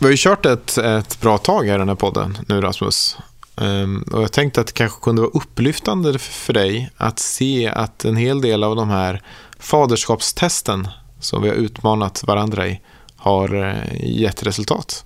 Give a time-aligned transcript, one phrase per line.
[0.00, 3.16] Vi har ju kört ett, ett bra tag här i den här podden nu Rasmus.
[3.56, 8.04] Um, och jag tänkte att det kanske kunde vara upplyftande för dig att se att
[8.04, 9.22] en hel del av de här
[9.58, 10.88] faderskapstesten
[11.20, 12.80] som vi har utmanat varandra i
[13.16, 15.04] har eh, gett resultat.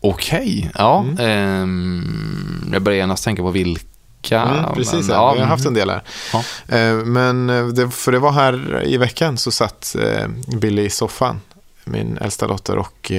[0.00, 1.04] Okej, ja.
[1.18, 1.62] Mm.
[1.62, 4.42] Um, jag börjar genast tänka på vilka.
[4.42, 5.34] Mm, precis, men, ja.
[5.34, 6.02] vi har haft en del här.
[6.32, 6.38] Ja.
[6.92, 11.40] Uh, men det, för det var här i veckan så satt uh, Billy i soffan,
[11.84, 13.12] min äldsta dotter, och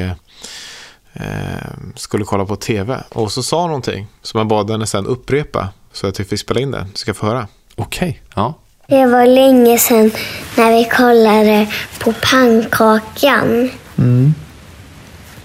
[1.95, 3.04] skulle kolla på tv.
[3.10, 6.59] Och så sa någonting som jag bad henne sen upprepa så att vi fick spela
[6.59, 6.86] in det.
[6.92, 7.47] Du ska få höra.
[7.75, 8.54] Okej, ja.
[8.87, 10.11] Det var länge sedan
[10.57, 11.68] när vi kollade
[12.00, 13.69] på pannkakan.
[13.97, 14.33] Mm.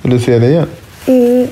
[0.03, 0.69] Vill du se det igen?
[1.07, 1.49] Mm.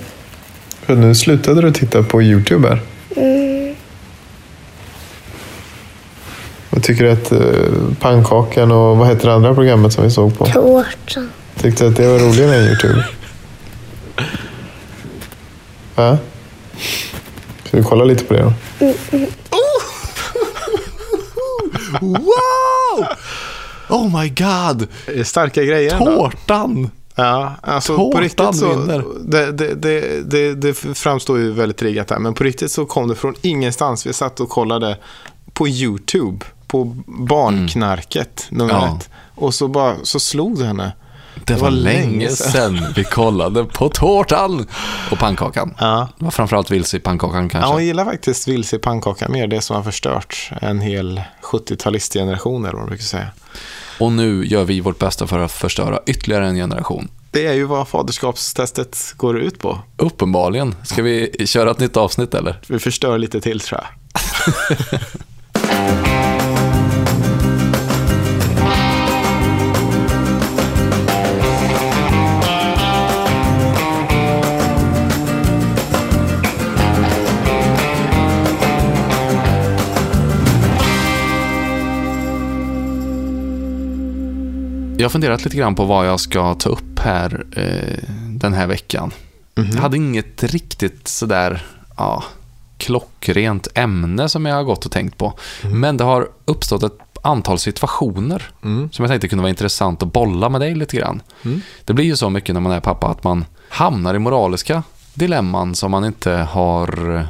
[0.83, 2.81] För nu slutade du titta på YouTube här.
[3.17, 3.75] Mm.
[6.71, 10.39] Vad tycker du att uh, pannkakan och vad heter det andra programmet som vi såg
[10.39, 10.47] på?
[10.47, 11.31] Tårtan.
[11.57, 13.05] Tyckte du att det var roligare än YouTube?
[16.01, 16.19] Va?
[17.65, 18.53] Ska vi kolla lite på det då?
[18.85, 18.95] Mm.
[19.13, 19.31] mm.
[22.01, 23.07] Wow!
[23.89, 24.89] Oh my god!
[25.27, 25.99] Starka grejer.
[25.99, 26.91] Tårtan!
[27.15, 28.75] Ja, alltså Tårtan på riktigt så,
[29.25, 33.09] det, det, det, det, det framstår ju väldigt riggat här, men på riktigt så kom
[33.09, 34.07] det från ingenstans.
[34.07, 34.97] Vi satt och kollade
[35.53, 38.59] på YouTube, på Barnknarket, mm.
[38.59, 38.97] nummer ja.
[38.97, 39.11] ett.
[39.35, 40.93] Och så, bara, så slog det henne.
[41.51, 44.67] Det, var, var länge sedan vi kollade på tårtan
[45.11, 45.75] och pannkakan.
[45.79, 46.09] Ja.
[46.19, 47.71] Det var framförallt vilse i pannkakan kanske.
[47.71, 49.47] Ja, jag gillar faktiskt vilse i pannkakan mer.
[49.47, 53.27] Det som har förstört en hel 70-talistgeneration eller vad man brukar säga.
[53.99, 57.09] Och nu gör vi vårt bästa för att förstöra ytterligare en generation.
[57.31, 59.79] Det är ju vad faderskapstestet går ut på.
[59.97, 60.75] Uppenbarligen.
[60.83, 62.61] Ska vi köra ett nytt avsnitt eller?
[62.67, 63.89] Vi förstör lite till tror jag.
[85.01, 88.67] Jag har funderat lite grann på vad jag ska ta upp här eh, den här
[88.67, 89.13] veckan.
[89.55, 89.75] Mm -hmm.
[89.75, 91.67] Jag hade inget riktigt sådär
[91.97, 92.25] ja,
[92.79, 95.39] klockrent ämne som jag har gått och tänkt på.
[95.65, 95.81] Mm.
[95.81, 98.91] Men det har uppstått ett antal situationer mm.
[98.93, 101.23] som jag tänkte kunde vara intressant att bolla med dig lite grann.
[101.45, 101.61] Mm.
[101.85, 104.83] Det blir ju så mycket när man är pappa att man hamnar i moraliska
[105.15, 107.23] dilemman som man inte har,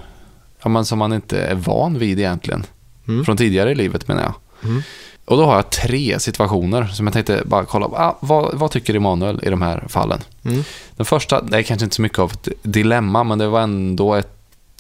[0.62, 2.66] ja, men som man inte är van vid egentligen.
[3.08, 3.24] Mm.
[3.24, 4.34] Från tidigare i livet menar jag.
[5.30, 7.86] Och då har jag tre situationer som jag tänkte bara kolla.
[7.86, 10.20] Ah, vad, vad tycker Emanuel i de här fallen?
[10.44, 10.62] Mm.
[10.96, 14.14] Den första, det är kanske inte så mycket av ett dilemma, men det var ändå
[14.14, 14.32] ett,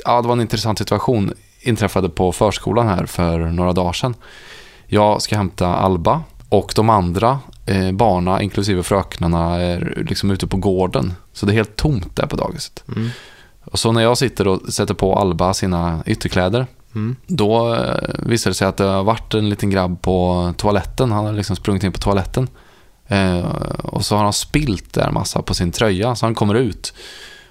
[0.04, 1.32] ja, det var en intressant situation.
[1.60, 4.14] Inträffade på förskolan här för några dagar sedan.
[4.86, 10.56] Jag ska hämta Alba och de andra eh, barna, inklusive fröknarna, är liksom ute på
[10.56, 11.12] gården.
[11.32, 12.84] Så det är helt tomt där på dagiset.
[12.96, 13.08] Mm.
[13.64, 17.16] Och så när jag sitter och sätter på Alba sina ytterkläder Mm.
[17.26, 21.12] Då eh, visade det sig att det har varit en liten grabb på toaletten.
[21.12, 22.48] Han har liksom sprungit in på toaletten.
[23.06, 23.44] Eh,
[23.82, 26.94] och så har han spilt där massa på sin tröja, så han kommer ut.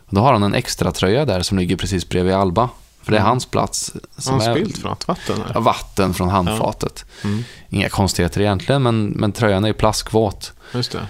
[0.06, 2.70] Och då har han en extra tröja där som ligger precis bredvid Alba.
[3.02, 3.30] För det är mm.
[3.30, 3.94] hans plats.
[4.18, 5.42] Som har han spilt från något vatten?
[5.50, 5.60] Eller?
[5.60, 7.06] Vatten från handfatet.
[7.22, 7.30] Ja.
[7.30, 7.44] Mm.
[7.70, 10.54] Inga konstigheter egentligen, men, men tröjan är plaskvåt.
[10.74, 11.08] Just det.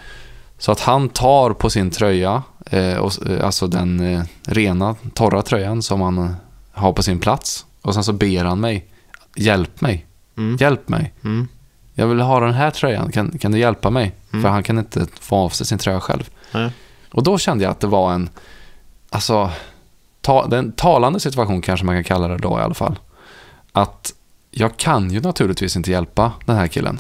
[0.58, 5.42] Så att han tar på sin tröja, eh, och, eh, alltså den eh, rena, torra
[5.42, 6.36] tröjan som han
[6.72, 7.66] har på sin plats.
[7.82, 8.86] Och sen så ber han mig,
[9.36, 10.06] hjälp mig,
[10.38, 10.58] mm.
[10.60, 11.14] hjälp mig.
[11.24, 11.48] Mm.
[11.94, 14.16] Jag vill ha den här tröjan, kan, kan du hjälpa mig?
[14.32, 14.44] Mm.
[14.44, 16.30] För han kan inte få av sig sin tröja själv.
[17.12, 18.30] Och då kände jag att det var en,
[19.10, 19.52] alltså,
[20.22, 23.00] ta, den talande situation kanske man kan kalla det då i alla fall.
[23.72, 24.14] Att
[24.52, 27.00] jag kan ju naturligtvis inte hjälpa den här killen.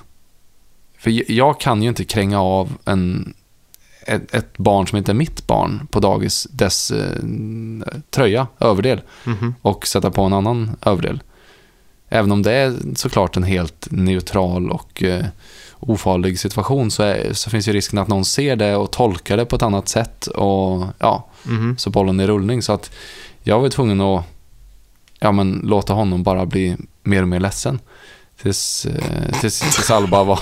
[0.97, 3.33] För jag kan ju inte kränga av en,
[4.09, 7.23] ett, ett, barn som inte är mitt barn på dagis, dess eh,
[8.09, 9.53] tröja, överdel, mm -hmm.
[9.61, 11.21] och sätta på en annan överdel.
[12.09, 15.25] Även om det är såklart en helt neutral och eh,
[15.79, 19.45] ofarlig situation så, är, så, finns ju risken att någon ser det och tolkar det
[19.45, 21.77] på ett annat sätt och ja, mm -hmm.
[21.77, 22.61] så bollen är i rullning.
[22.61, 22.91] Så att
[23.43, 24.25] jag var tvungen att
[25.19, 27.79] ja, men, låta honom bara bli mer och mer ledsen.
[28.41, 30.39] Tills, eh, tills, tills Alba var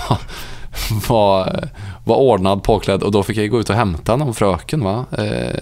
[1.08, 1.68] var,
[2.04, 4.84] var ordnad, påklädd och då fick jag gå ut och hämta någon fröken.
[4.84, 5.06] Va?
[5.18, 5.60] Eh,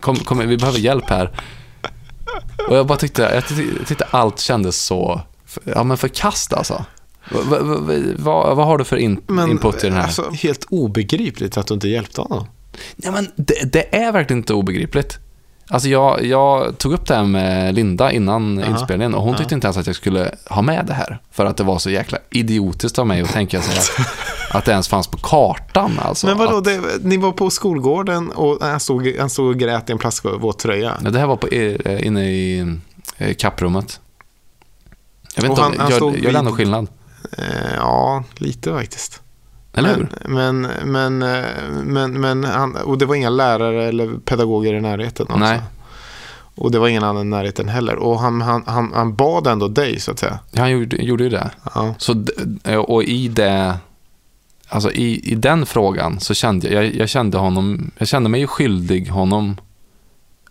[0.00, 1.30] kom, kom, vi behöver hjälp här.
[2.68, 3.46] Och jag bara tyckte, jag
[3.86, 5.20] tyckte, allt kändes så
[5.64, 6.84] ja, men förkast alltså.
[7.30, 7.62] Vad,
[8.16, 10.02] vad, vad har du för in, men, input i den här?
[10.02, 12.46] Alltså, helt obegripligt att du inte hjälpte honom.
[12.96, 15.18] Ja, men det, det, är verkligen inte obegripligt.
[15.68, 18.70] Alltså jag, jag tog upp det här med Linda innan Aha.
[18.70, 21.18] inspelningen och hon tyckte inte ens att jag skulle ha med det här.
[21.30, 23.78] För att det var så jäkla idiotiskt av mig att tänka sig
[24.50, 26.00] att, att det ens fanns på kartan.
[26.02, 26.26] Alltså.
[26.26, 29.88] Men vadå, Att, det, ni var på skolgården och han stod, han stod och grät
[29.88, 30.92] i en plastvåt tröja.
[31.04, 32.76] Ja, det här var på, eh, inne i
[33.18, 34.00] eh, kapprummet.
[35.34, 36.88] Jag vet Och inte, han- om, han gör, gör det vid- skillnad?
[37.38, 37.44] Eh,
[37.76, 39.22] ja, lite faktiskt.
[39.76, 40.08] Eller hur?
[40.24, 41.44] men, men, men, eh,
[41.84, 45.26] men, men han, och det var inga lärare eller pedagoger i närheten.
[45.26, 45.38] Också.
[45.38, 45.60] Nej.
[46.54, 47.96] Och det var ingen annan i närheten heller.
[47.96, 50.38] Och han, han, han, han bad ändå dig, så att säga.
[50.52, 51.50] Ja, han gjorde, gjorde ju det.
[51.74, 51.94] Ja.
[51.98, 52.24] Så,
[52.64, 53.76] eh, och i det,
[54.68, 58.46] alltså i, i den frågan så kände jag, jag, kände honom, jag kände mig ju
[58.46, 59.56] skyldig honom,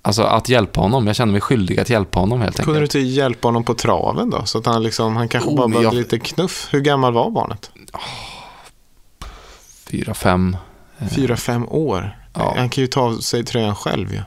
[0.02, 1.08] alltså att hjälpa honom.
[1.08, 2.96] Jag kände mig skyldig att hjälpa honom helt Kunde du enkelt.
[2.96, 4.42] inte hjälpa honom på traven då?
[4.46, 6.68] Så att han, liksom, han kanske Oh, bara men behövde jag- lite knuff.
[6.72, 7.72] Hur gammal var barnet?
[9.92, 10.58] Fyra, fem.
[11.16, 12.18] Fyra, fem år.
[12.34, 12.54] Ja.
[12.58, 14.22] Han kan ju ta av sig tröjan själv ju.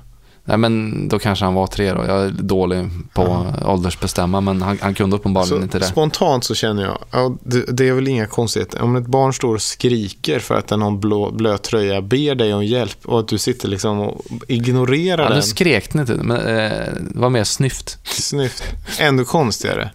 [0.44, 2.05] Nej men då kanske han var tre då.
[2.06, 5.84] Jag är dålig på åldersbestämma men han, han kunde uppenbarligen Så inte det.
[5.84, 8.82] spontant så känner jag, ja, det, det är väl inga konstigheter.
[8.82, 12.34] Om ett barn står och skriker för att den har en blå, blöt tröja, ber
[12.34, 15.43] dig om hjälp och att du sitter liksom och ignorerar Ja, nu den.
[15.43, 16.72] skrek ni inte, men eh,
[17.11, 17.99] det var mer snyft.
[18.08, 18.64] Snyft.
[19.00, 19.90] Ännu konstigare.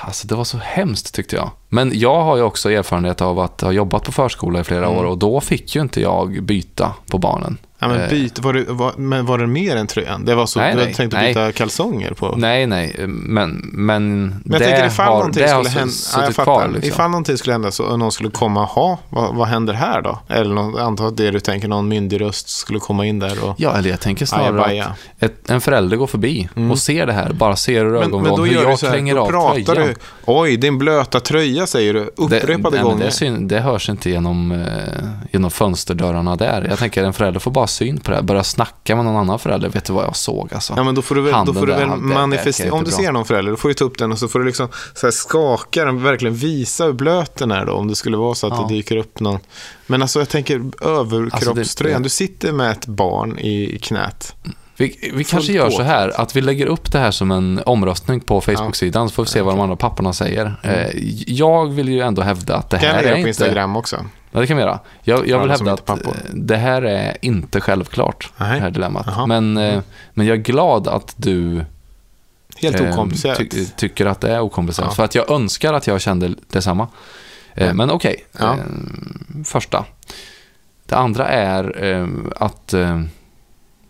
[0.00, 1.50] Alltså det var så hemskt tyckte jag.
[1.68, 4.98] Men jag har ju också erfarenhet av att ha jobbat på förskola i flera Mm.
[4.98, 7.58] år och då fick ju inte jag byta på barnen.
[7.80, 10.24] Ja, men, Eh, byt, var det, var, men var det mer än tröjan?
[10.24, 11.30] Det var så, Nej, du nej, hade tänkt att nej.
[11.34, 12.34] byta kalsonger på?
[12.36, 16.36] Nej, nej, men, men, Men jag tänker ifall har, det har hända, ja, jag suttit
[16.36, 16.44] fattar.
[16.44, 16.68] kvar.
[16.68, 16.88] Liksom.
[16.88, 20.18] Ifall någonting skulle hända så och någon skulle komma, ha, vad, vad händer här då?
[20.28, 23.54] Eller någon, anta att det du tänker, någon myndig röst skulle komma in där och
[23.58, 24.84] Ja, eller jag tänker snarare Ajabaja.
[24.84, 26.70] att ett, en förälder går förbi Mm.
[26.70, 29.26] och ser det här, bara ser ur ögonvrån hur jag klänger av
[29.64, 29.86] tröjan.
[29.86, 29.94] du.
[30.26, 33.04] Oj, din blöta tröja säger du Det, upprepade men gånger.
[33.04, 36.66] det, syn, det hörs inte genom, eh, genom fönsterdörrarna där.
[36.70, 38.22] Jag tänker en förälder får bara syn på det här.
[38.22, 39.68] Börja snacka med någon annan förälder.
[39.68, 40.72] Vet du vad jag såg alltså?
[40.76, 42.72] Ja, men då får du väl, då får du väl det manifestera.
[42.72, 44.44] Om du ser någon förälder, då får du ta upp den och så får du
[44.46, 47.72] liksom så här skaka den, verkligen visa hur blöt den är då.
[47.72, 48.66] Om det skulle vara så att Ja.
[48.68, 49.38] det dyker upp någon.
[49.86, 51.62] Men alltså jag tänker överkroppströjan.
[51.62, 54.34] Alltså, det- Du sitter med ett barn i, i knät.
[54.78, 58.20] Vi, vi kanske gör så här att vi lägger upp det här som en omröstning
[58.20, 60.54] på Facebook-sidan så får vi se vad de andra papporna säger.
[60.62, 60.86] Eh,
[61.26, 62.86] jag vill ju ändå hävda att det Mm.
[62.86, 63.28] Kan här jag är lägga på inte...
[63.28, 64.04] Instagram också?
[64.30, 64.78] Ja, det kan vi göra.
[65.02, 68.54] Jag, jag vill hävda inte är att eh, det här är inte självklart, Nej.
[68.54, 69.28] det här dilemmat.
[69.28, 69.80] Men, eh,
[70.14, 71.64] men jag är glad att du
[72.56, 73.38] Helt okomplicerat.
[73.38, 74.88] ty, tycker att det är okomplicerat.
[74.90, 74.94] Ja.
[74.94, 76.88] För att jag önskar att jag kände detsamma.
[77.54, 78.52] Eh, men okej, Ja.
[78.52, 78.58] eh,
[79.44, 79.84] första.
[80.86, 82.74] Det andra är att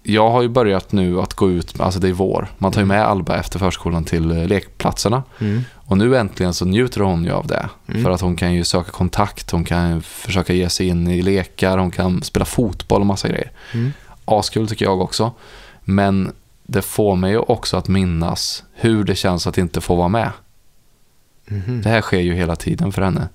[0.09, 2.49] jag har ju börjat nu att gå ut, alltså det är vår.
[2.59, 5.23] Man tar ju med Alba efter förskolan till eh, lekplatserna.
[5.41, 5.65] Mm.
[5.75, 7.69] Och nu äntligen så njuter hon ju av det.
[7.89, 8.05] Mm.
[8.05, 11.79] För att hon kan ju söka kontakt, hon kan försöka ge sig in i lekar,
[11.79, 13.51] hon kan spela fotboll och massa grejer.
[13.75, 13.93] Mm.
[14.25, 15.33] Askul tycker jag också.
[15.85, 16.33] Men
[16.67, 20.31] det får mig ju också att minnas hur det känns att inte få vara med.
[21.47, 21.83] Mhm.
[21.83, 23.29] Det här sker ju hela tiden för henne.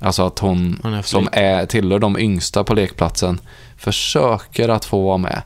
[0.00, 3.40] Alltså att hon, Hon är som är, tillhör de yngsta på lekplatsen
[3.76, 5.42] försöker att få vara med.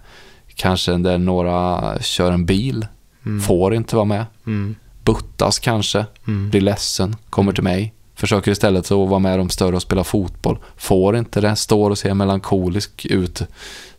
[0.59, 2.87] Kanske där några kör en bil,
[3.27, 3.41] Mm.
[3.41, 4.27] får inte vara med.
[4.47, 4.75] Mm.
[5.05, 6.51] Buttas kanske, Mm.
[6.51, 7.95] blir ledsen, kommer till mig.
[8.15, 10.59] Försöker istället att vara med de större och spela fotboll.
[10.77, 13.43] Får inte det, står och ser melankolisk ut,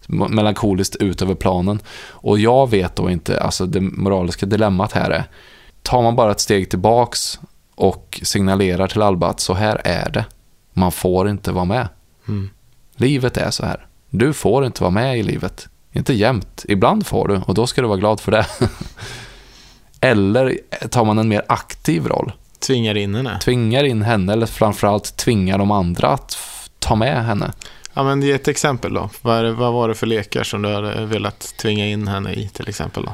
[0.08, 1.80] melankoliskt ut över planen.
[2.10, 5.24] Och jag vet då inte, alltså det moraliska dilemmat här är,
[5.82, 7.40] tar man bara ett steg tillbaks
[7.76, 10.26] och signalerar till Alba att så här är det.
[10.74, 11.88] Man får inte vara med.
[12.28, 12.50] Mm.
[12.96, 13.86] Livet är så här.
[14.10, 15.68] Du får inte vara med i livet.
[15.92, 16.66] Inte jämt.
[16.68, 18.46] Ibland får du och då ska du vara glad för det.
[20.02, 20.58] Eller
[20.90, 22.32] tar man en mer aktiv roll.
[22.60, 23.40] Tvingar in henne.
[23.40, 26.38] Tvingar in henne eller framförallt tvingar de andra att
[26.80, 27.52] ta med henne.
[27.94, 29.10] Ja, men ge ett exempel då.
[29.22, 32.50] Vad, det, vad var det för lekar som du hade velat tvinga in henne i
[32.50, 33.04] till exempel?
[33.04, 33.12] Då?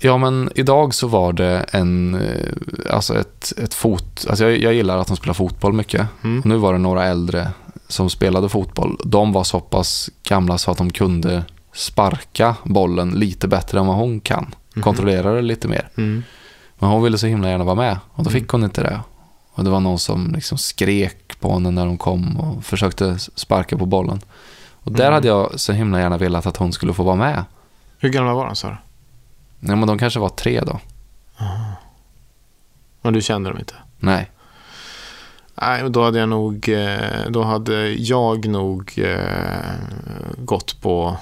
[0.00, 4.26] Ja, men idag så var det en, eh, alltså ett, ett fot...
[4.28, 6.06] Alltså jag, jag gillar att de spelar fotboll mycket.
[6.24, 6.42] Mm.
[6.44, 7.48] Nu var det några äldre
[7.88, 8.98] som spelade fotboll.
[9.04, 11.44] De var så pass gamla så att de kunde
[11.74, 14.54] sparka bollen lite bättre än vad hon kan.
[14.74, 14.82] Mhm.
[14.82, 15.88] Kontrollera det lite mer.
[15.96, 16.22] Mm.
[16.78, 18.40] Men hon ville så himla gärna vara med och då Mm.
[18.40, 19.00] fick hon inte det.
[19.52, 23.76] Och det var någon som liksom skrek på henne när hon kom och försökte sparka
[23.78, 24.20] på bollen.
[24.82, 25.14] Och där Mm.
[25.14, 27.44] hade jag så himla gärna velat att hon skulle få vara med.
[27.98, 28.76] Hur gamla var de sa du?
[29.60, 30.80] Nej, men de kanske var tre då.
[33.02, 33.74] Men du kände dem inte?
[33.98, 34.30] Nej.
[35.54, 39.72] Nej, då hade jag nog, eh, då hade jag nog eh,
[40.38, 41.16] gått på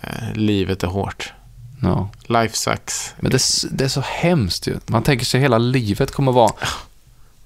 [0.00, 1.32] eh, livet är hårt.
[1.82, 2.08] Ja.
[2.26, 3.14] Life sucks.
[3.20, 4.76] Men det, är- det är så hemskt ju.
[4.86, 6.52] Man tänker sig hela livet kommer vara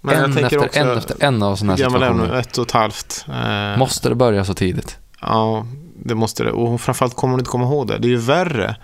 [0.00, 2.34] Men en efter också, en efter en av sådana här situationer.
[2.34, 3.24] Ett och ett halvt.
[3.28, 4.98] Eh, Måste det börja så tidigt?
[5.20, 5.66] Ja,
[6.04, 6.52] det måste det.
[6.52, 7.98] Och framförallt kommer hon inte komma ihåg det.
[7.98, 8.76] Det är ju värre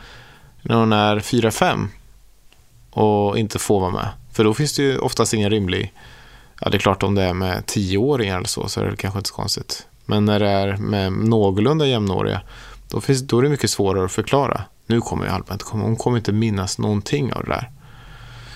[0.62, 1.86] när hon är 4-5
[2.90, 4.08] och inte får vara med.
[4.32, 5.92] För då finns det ju oftast ingen rimlig...
[6.60, 9.18] Ja, det är klart om det är med 10-åringar eller så, så är det kanske
[9.18, 9.86] inte så konstigt.
[10.06, 12.40] Men när det är med någorlunda jämnåriga,
[12.92, 14.64] då, finns, då är det mycket svårare att förklara.
[14.86, 17.70] Nu kommer ju Albert, hon kommer inte minnas någonting av det där.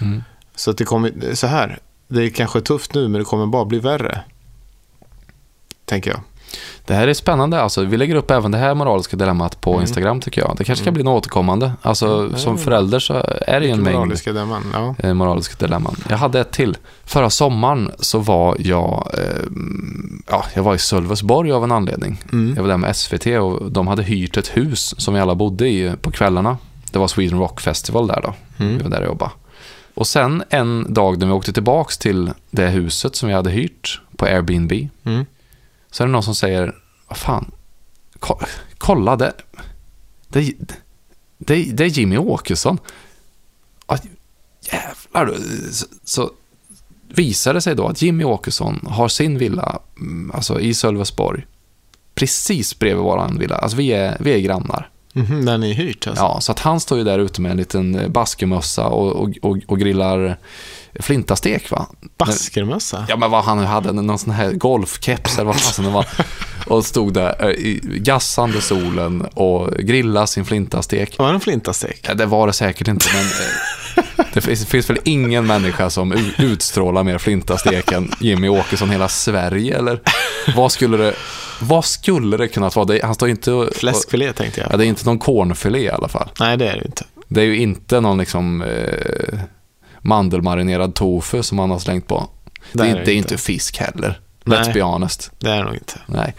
[0.01, 0.23] Mm.
[0.55, 1.79] Så att det kommer, så här,
[2.09, 4.21] det är kanske tufft nu, men det kommer bara bli värre.
[5.85, 6.21] Tänker jag.
[6.85, 7.61] Det här är spännande.
[7.61, 9.81] Alltså, vi lägger upp även det här moraliska dilemmat på Mm.
[9.83, 10.55] Instagram tycker jag.
[10.59, 11.73] Det kanske ska bli något återkommande.
[11.83, 12.37] Alltså, Mm.
[12.37, 13.15] som förälder så
[13.47, 14.95] är det ju en mängd Moraliska dilemman, ja.
[14.99, 15.97] eh, moraliska dilemman.
[16.09, 16.77] Jag hade ett till.
[17.05, 19.43] Förra sommaren så var jag, eh,
[20.31, 22.23] ja, jag var i Sölvesborg av en anledning.
[22.33, 22.53] Mm.
[22.57, 25.69] Jag var där med SVT och de hade hyrt ett hus som vi alla bodde
[25.69, 26.59] i på kvällarna.
[26.93, 28.35] Det var Sweden Rock Festival där då.
[28.65, 28.77] Mm.
[28.77, 29.31] Vi var där och jobbade.
[29.95, 34.01] Och sen en dag när vi åkte tillbaks till det huset som vi hade hyrt
[34.17, 34.73] på Airbnb.
[35.05, 35.27] Mm.
[35.97, 36.75] Så är det någon som säger,
[37.09, 37.51] vad fan,
[38.21, 38.39] ko-
[38.79, 39.33] kolla det.
[40.29, 40.55] Det,
[41.39, 42.79] det, det är Jimmy Åkesson.
[44.61, 45.35] Jävlar, du.
[45.73, 46.31] så, så
[47.09, 51.47] visar det sig då att Jimmy Åkesson har sin villa mm, alltså i Sölvesborg.
[52.15, 53.57] Precis bredvid våran villa.
[53.57, 54.91] Alltså vi är, vi är grannar.
[55.45, 56.25] Där ni är hyrt alltså?
[56.25, 59.59] Ja, så att han står ju där ute med en liten baskemössa och, och, och,
[59.67, 60.37] och grillar
[61.01, 61.87] flintastek va?
[62.19, 63.07] Baskermössa?
[63.09, 66.07] Ja, men vad han hade, någon sån här golfkeps eller vad fasen det var.
[66.67, 71.19] Och stod där eh, i gassande solen och grillade sin flintastek.
[71.19, 72.01] Var det en flintastek?
[72.09, 76.13] Ja, det var det säkert inte, men eh, det finns, finns väl ingen människa som
[76.39, 80.01] utstrålar mer flintastek än Jimmy Åkesson hela Sverige, eller?
[80.57, 81.15] Vad skulle det,
[81.61, 82.87] vad skulle det kunnat vara?
[82.87, 83.53] Det, han står inte...
[83.53, 84.73] och- Fläskfilé tänkte jag.
[84.73, 86.29] Ja, det är inte någon cornfilé i alla fall.
[86.41, 87.05] Nej, det är det inte.
[87.29, 89.39] Det är ju inte någon liksom eh,
[90.01, 92.29] mandelmarinerad tofu som han har slängt på.
[92.73, 93.13] Det, Det är det inte.
[93.13, 94.21] inte fisk heller.
[94.45, 94.73] Let's Nej.
[94.75, 95.31] be honest.
[95.39, 96.01] Det är det nog inte.
[96.07, 96.35] Nej.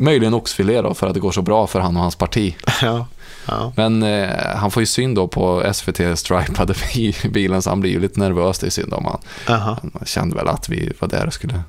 [0.00, 2.56] Möjligen oxfilé då, för att det går så bra för han och hans parti.
[2.82, 3.06] Ja.
[3.46, 3.72] ja.
[3.76, 7.90] Men eh, han får ju syn då på SVT stripade bi- bilen, så han blir
[7.90, 8.58] ju lite nervös.
[8.58, 9.20] Det är synd om han.
[9.56, 9.78] Aha.
[9.82, 11.60] Han kände väl att vi var där och skulle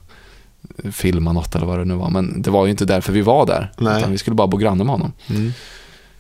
[0.91, 2.09] filma något eller vad det nu var.
[2.09, 3.71] Men det var ju inte därför vi var där.
[3.77, 3.98] Nej.
[3.98, 5.13] Utan vi skulle bara bo granne med honom.
[5.29, 5.51] Mm.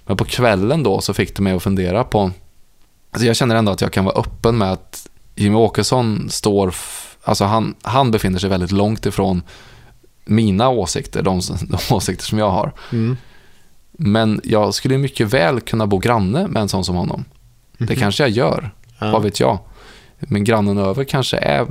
[0.05, 2.31] Men på kvällen då så fick det mig att fundera på...
[3.11, 6.75] Alltså jag känner ändå att jag kan vara öppen med att Jimmy Åkesson står...
[7.23, 9.41] Alltså han, han befinner sig väldigt långt ifrån
[10.25, 12.71] mina åsikter, de, de åsikter som jag har.
[12.91, 13.17] Mm.
[13.91, 17.25] Men jag skulle mycket väl kunna bo granne med en sån som honom.
[17.77, 19.11] Det kanske jag gör, Ja.
[19.11, 19.57] vad vet jag.
[20.19, 21.67] Men grannen över kanske är...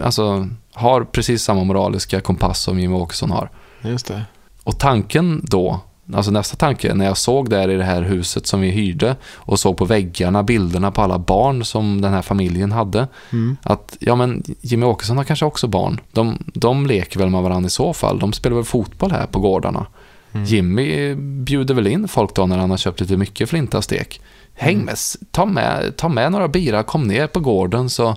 [0.00, 3.50] Alltså, har precis samma moraliska kompass som Jimmy Åkesson har.
[3.82, 4.22] Just det.
[4.64, 5.80] Och tanken då,
[6.14, 9.58] alltså nästa tanke, när jag såg där i det här huset som vi hyrde och
[9.58, 13.08] såg på väggarna bilderna på alla barn som den här familjen hade.
[13.32, 13.56] Mm.
[13.62, 16.00] Att, ja men Jimmy Åkesson har kanske också barn.
[16.12, 18.18] De, de leker väl med varandra i så fall.
[18.18, 19.86] De spelar väl fotboll här på gårdarna.
[20.32, 20.44] Mm.
[20.46, 24.20] Jimmy bjuder väl in folk då när han har köpt lite mycket flintastek.
[24.54, 24.84] Häng Mm.
[24.84, 24.96] med,
[25.30, 28.16] ta med, ta med några bira, kom ner på gården så,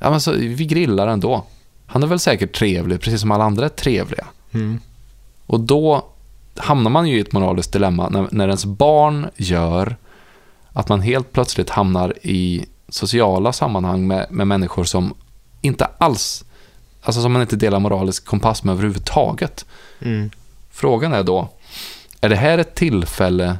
[0.00, 1.44] ja men så vi grillar ändå.
[1.86, 4.26] Han är väl säkert trevlig, precis som alla andra är trevliga.
[4.52, 4.80] Mm.
[5.46, 6.06] Och då
[6.56, 9.96] hamnar man ju i ett moraliskt dilemma när, när ens barn gör
[10.72, 15.14] att man helt plötsligt hamnar i sociala sammanhang med, med människor som
[15.60, 16.44] inte alls,
[17.02, 19.66] alltså som man inte delar moralisk kompass med överhuvudtaget.
[20.00, 20.30] Mm.
[20.70, 21.48] Frågan är då,
[22.20, 23.58] är det här ett tillfälle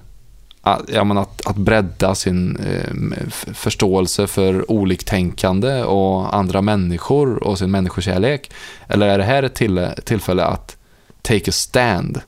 [0.63, 7.71] ja, men att, att bredda sin eh, förståelse för oliktänkande och andra människor och sin
[7.71, 8.51] människokärlek?
[8.89, 10.77] Eller är det här ett till, tillfälle att
[11.23, 12.21] take a stand?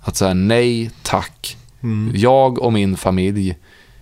[0.00, 1.56] Att säga nej, tack.
[1.82, 2.12] Mm.
[2.16, 3.56] Jag och min familj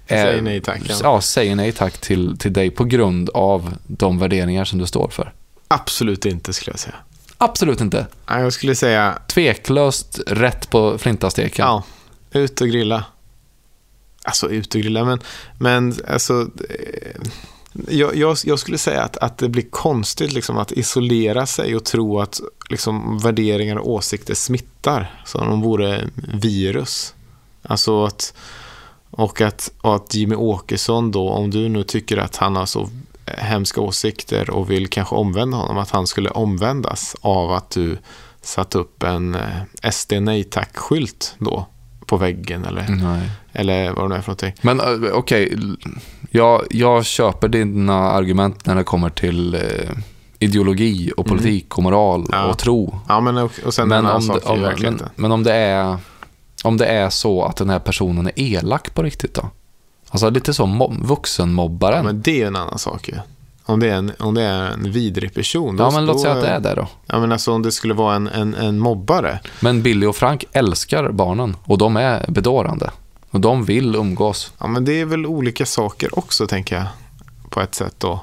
[0.07, 0.95] är- Säger nej tack, ja.
[1.03, 5.09] Ja, säger nej tack till, till dig på grund av de värderingar som du står
[5.09, 5.33] för.
[5.69, 6.95] Absolut inte skulle jag säga.
[7.39, 8.07] Absolut inte.
[8.29, 11.65] Jag skulle säga, Tveklöst rätt på flintasteken.
[11.67, 11.83] ja,
[12.33, 13.05] ut och grilla.
[14.25, 15.21] Alltså utegrillar, men,
[15.59, 17.21] men alltså, eh,
[17.89, 21.85] jag, jag, jag skulle säga att, att det blir konstigt liksom, att isolera sig och
[21.85, 22.41] tro att
[22.71, 27.15] liksom, värderingar och åsikter smittar som om de vore virus.
[27.63, 28.35] Alltså att,
[29.11, 32.91] och att, och att Jimmy Åkesson då, om du nu tycker att han har så
[33.27, 37.99] hemska åsikter och vill kanske omvända honom, att han skulle omvändas av att du
[38.43, 41.67] satt upp en eh, SD nej tack-skylt då
[42.15, 43.31] på väggen eller, Nej.
[43.53, 44.53] eller vad det nu är för någonting.
[44.61, 45.59] Men eh, okej,
[46.31, 49.61] jag, jag köper dina argument när det kommer till eh,
[50.39, 52.29] ideologi och politik och moral Mm.
[52.33, 52.45] Ja.
[52.47, 52.99] och tro.
[53.09, 55.97] Ja, men och, och sen Men om, det, om, men, men om det är
[56.65, 59.51] om det är så att den här personen är elak på riktigt då?
[60.11, 61.93] Alltså lite så mo- vuxenmobbaren.
[61.95, 63.15] Ja, Ja, men, det är en annan sak ju.
[63.67, 65.77] Om det är en, om det är en vidrig person.
[65.77, 66.89] då- låt då- säga att det är det då.
[67.07, 69.41] Ja, men alltså om det skulle vara en, en, en mobbare.
[69.61, 72.91] Men Billy och Frank älskar barnen och de är bedårande.
[73.31, 74.53] Och de vill umgås.
[74.59, 76.87] Ja, men det är väl olika saker också, tänker jag.
[77.51, 78.21] På ett sätt då.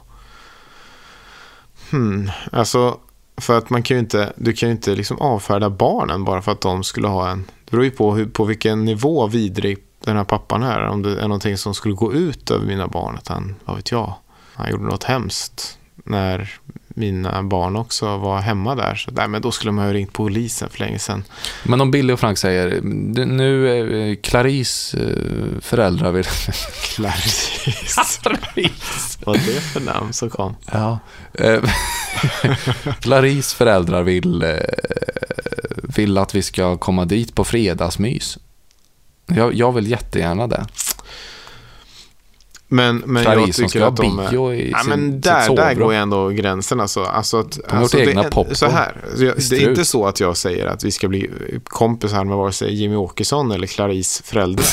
[1.92, 2.98] Hmm, alltså,
[3.38, 6.52] för att man kan ju inte, du kan ju inte liksom avfärda barnen bara för
[6.52, 7.44] att de skulle ha en...
[7.66, 10.82] Det beror ju på hur, på vilken nivå vidrig den här pappan är.
[10.88, 13.16] Om det är någonting som skulle gå ut över mina barn.
[13.18, 14.14] Att han, vad vet jag,
[14.54, 18.96] han gjorde något hemskt när mina barn också var hemma där.
[18.96, 21.24] Så nej, men då skulle man ha ringt polisen för länge sedan.
[21.64, 22.82] Men om Billy och Frank säger,
[23.26, 26.24] nu är Clarice eh, föräldrar vill...
[26.96, 28.22] Clarice.
[28.22, 29.20] Clarice.
[29.26, 30.56] Vad är det för namn som kom?
[30.72, 31.00] Ja.
[31.34, 31.64] Eh,
[33.00, 34.58] Clarice föräldrar vill, eh,
[35.84, 38.38] vill att vi ska komma dit på fredagsmys.
[39.28, 40.66] Jag, jag vill jättegärna det.
[42.74, 46.00] Men, men jag tycker att de bio i Ja, sin, men där, där går ju
[46.00, 46.80] ändå gränsen.
[46.80, 48.56] Alltså, alltså att, har alltså gjort det egna popcorn.
[48.56, 51.30] Så här, så jag, det är inte så att jag säger att vi ska bli
[51.64, 54.66] kompisar med vare sig Jimmy Åkesson eller Clarice föräldrar.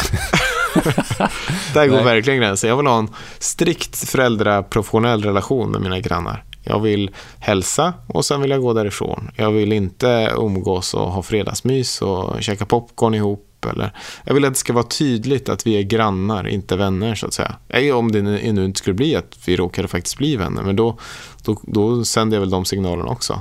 [1.75, 2.05] där går Nej.
[2.05, 2.71] verkligen gränsen.
[2.71, 6.45] Jag vill ha en strikt föräldraprofessionell relation med mina grannar.
[6.62, 9.31] Jag vill hälsa och sen vill jag gå därifrån.
[9.37, 13.48] Jag vill inte umgås och ha fredagsmys och käka popcorn ihop.
[13.67, 13.93] Eller,
[14.25, 17.35] jag vill att det ska vara tydligt att vi är grannar, inte vänner så att
[17.35, 17.97] säga.
[17.97, 20.99] Om det nu inte skulle bli att vi råkade faktiskt bli vänner, men då,
[21.45, 23.41] då, då sänder jag väl de signalerna också.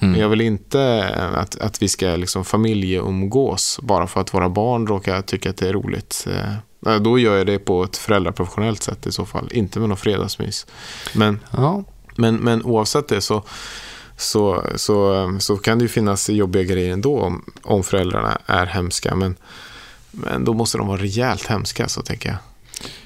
[0.00, 1.04] Men jag vill inte
[1.34, 5.68] att, att vi ska liksom familjeumgås bara för att våra barn råkar tycka att det
[5.68, 6.26] är roligt.
[6.86, 9.98] Eh, Då gör jag det på ett föräldraprofessionellt sätt i så fall, inte med någon
[9.98, 10.66] fredagsmys.
[11.14, 11.84] Men Ja,
[12.16, 13.42] men, men oavsett det så,
[14.16, 19.14] så, så, så kan det ju finnas jobbiga grejer ändå om, om föräldrarna är hemska.
[19.14, 19.36] Men,
[20.10, 22.38] men då måste de vara rejält hemska, så tänker jag.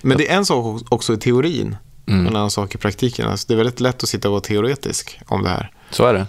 [0.03, 1.77] Men det är en sak också i teorin,
[2.07, 2.27] Mm.
[2.27, 3.29] en annan sak i praktiken.
[3.29, 5.73] Alltså, det är väldigt lätt att sitta och vara teoretisk om det här.
[5.91, 6.27] så är det.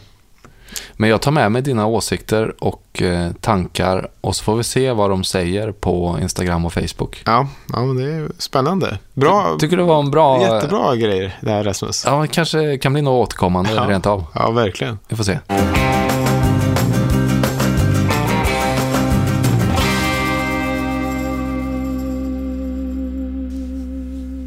[0.94, 4.92] Men jag tar med mig dina åsikter och eh, tankar och så får vi se
[4.92, 7.22] vad de säger på Instagram och Facebook.
[7.26, 8.98] Ja, ja men det är spännande.
[9.14, 10.42] Bra, Tycker du det var en bra...
[10.42, 12.04] jättebra grejer det här Rasmus.
[12.06, 13.86] Ja, kanske kan bli något återkommande Ja.
[13.90, 14.24] rent av.
[14.34, 15.00] Ja, verkligen.
[15.08, 15.40] Vi får se.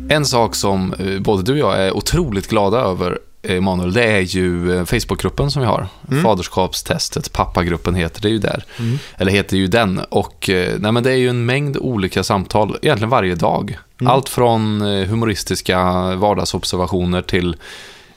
[0.08, 4.20] En sak som eh, både du och jag är otroligt glada över, Emanuel, det är
[4.20, 5.88] ju eh, Facebookgruppen som vi har.
[6.22, 8.64] Faderskapstestet, pappagruppen heter det ju där.
[9.16, 9.98] Eller heter ju den.
[9.98, 13.78] Och eh, nej, men det är ju en mängd olika samtal, egentligen varje dag.
[14.04, 15.82] Allt från eh, humoristiska
[16.16, 17.56] vardagsobservationer till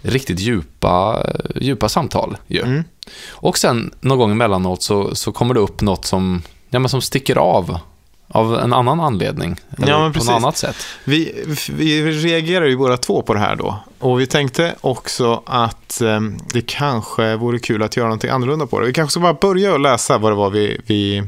[0.01, 2.37] riktigt djupa, djupa samtal.
[2.47, 2.83] Ju.
[3.29, 7.01] Och sen någon gång emellanåt så, så kommer det upp något som, ja, men som
[7.01, 7.79] sticker av
[8.27, 9.55] av en annan anledning.
[9.77, 10.75] Eller Ja, men på något annat sätt.
[11.03, 13.79] Vi, vi reagerar ju båda två på det här då.
[13.99, 16.19] Och vi tänkte också att eh,
[16.53, 18.85] det kanske vore kul att göra någonting annorlunda på det.
[18.87, 21.23] Vi kanske ska bara börja och läsa vad det var vi, vi eh,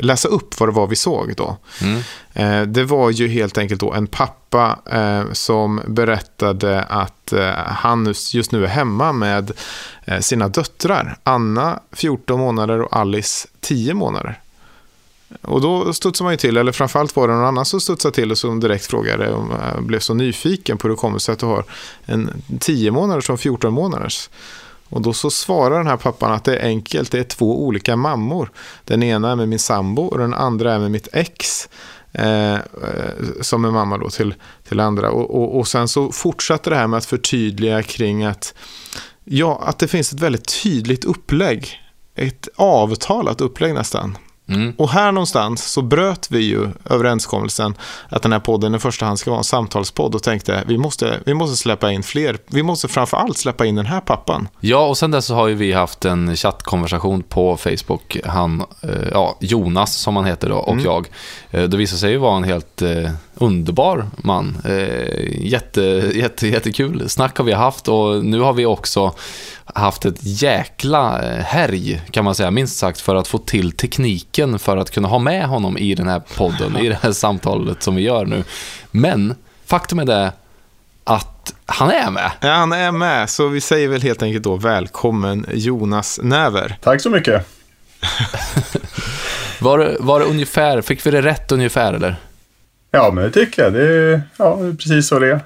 [0.00, 1.56] läsa upp vad det var vi såg då.
[1.82, 2.02] Mm.
[2.32, 8.06] Eh, det var ju helt enkelt då en pappa eh, som berättade att eh, han
[8.06, 9.50] just- just nu är hemma med
[10.04, 11.18] eh, sina döttrar.
[11.24, 14.40] Anna 14 månader och Alice 10 månader.
[15.42, 18.30] Och då studsade man ju till, eller framförallt var det någon annan som studsade till
[18.30, 21.38] och som direkt frågade om jag blev så nyfiken på hur det kommer sig att
[21.38, 21.64] du har
[22.04, 24.30] en 10 månaders och en 14 månaders.
[24.88, 27.96] Och då så svarar den här pappan att det är enkelt, det är två olika
[27.96, 28.50] mammor.
[28.84, 31.68] Den ena är med min sambo och den andra är med mitt ex.
[32.12, 32.60] Eh, eh
[33.40, 34.34] som är mamma då till,
[34.68, 35.10] till andra.
[35.10, 38.54] Och, och, och sen så fortsatte det här med att förtydliga kring att,
[39.24, 41.80] ja, att det finns ett väldigt tydligt upplägg.
[42.14, 44.18] Ett avtalat upplägg nästan.
[44.48, 44.74] Mm.
[44.78, 47.74] Och här någonstans så bröt vi ju överenskommelsen
[48.08, 51.20] att den här podden i första hand ska vara en samtalspodd och tänkte vi måste,
[51.26, 52.38] vi måste släppa in fler.
[52.46, 54.48] Vi måste framför allt släppa in den här pappan.
[54.60, 58.16] Ja, och sen dess så har ju vi haft en chattkonversation på Facebook.
[58.24, 61.08] Han, eh, ja, Jonas som han heter då, och jag.
[61.50, 64.58] Eh, det visar sig ju vara en helt eh, underbar man.
[64.64, 65.80] Eh, jätte,
[66.14, 69.14] jätte, jättekul snack har vi haft och nu har vi också
[69.64, 74.58] haft ett jäkla eh, härj kan man säga, minst sagt, för att få till tekniken
[74.58, 77.94] för att kunna ha med honom i den här podden, i det här samtalet som
[77.94, 78.44] vi gör nu.
[78.90, 79.34] Men
[79.66, 80.32] faktum är det
[81.04, 82.30] att han är med.
[82.40, 86.78] Ja, han är med, så vi säger väl helt enkelt då välkommen Jonas Näver.
[86.80, 87.46] Tack så mycket.
[89.60, 92.16] Var det, var det ungefär, fick vi det rätt ungefär eller?
[92.90, 93.72] Ja, men det tycker jag.
[93.72, 95.40] Det är, ja, precis så det är.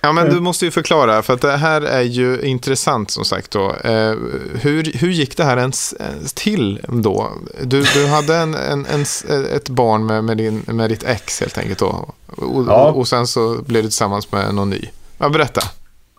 [0.00, 3.50] Ja, men du måste ju förklara, för att det här är ju intressant som sagt
[3.50, 3.70] då.
[3.84, 4.14] Eh,
[4.60, 7.32] hur, hur gick det här ens ens till då?
[7.62, 9.04] Du, du hade en, en, en,
[9.56, 12.14] ett barn med, med, din, med ditt ex helt enkelt då.
[12.36, 12.84] Och, Ja.
[12.90, 14.80] och, och sen så blev du tillsammans med någon ny.
[15.18, 15.60] Ja, berätta.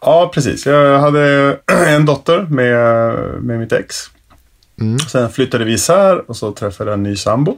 [0.02, 0.66] Ja, precis.
[0.66, 1.58] Jag hade
[1.88, 3.96] en dotter med, med mitt ex.
[4.82, 5.00] Mm.
[5.00, 7.58] Sen flyttade vi isär och så träffade jag en ny sambo.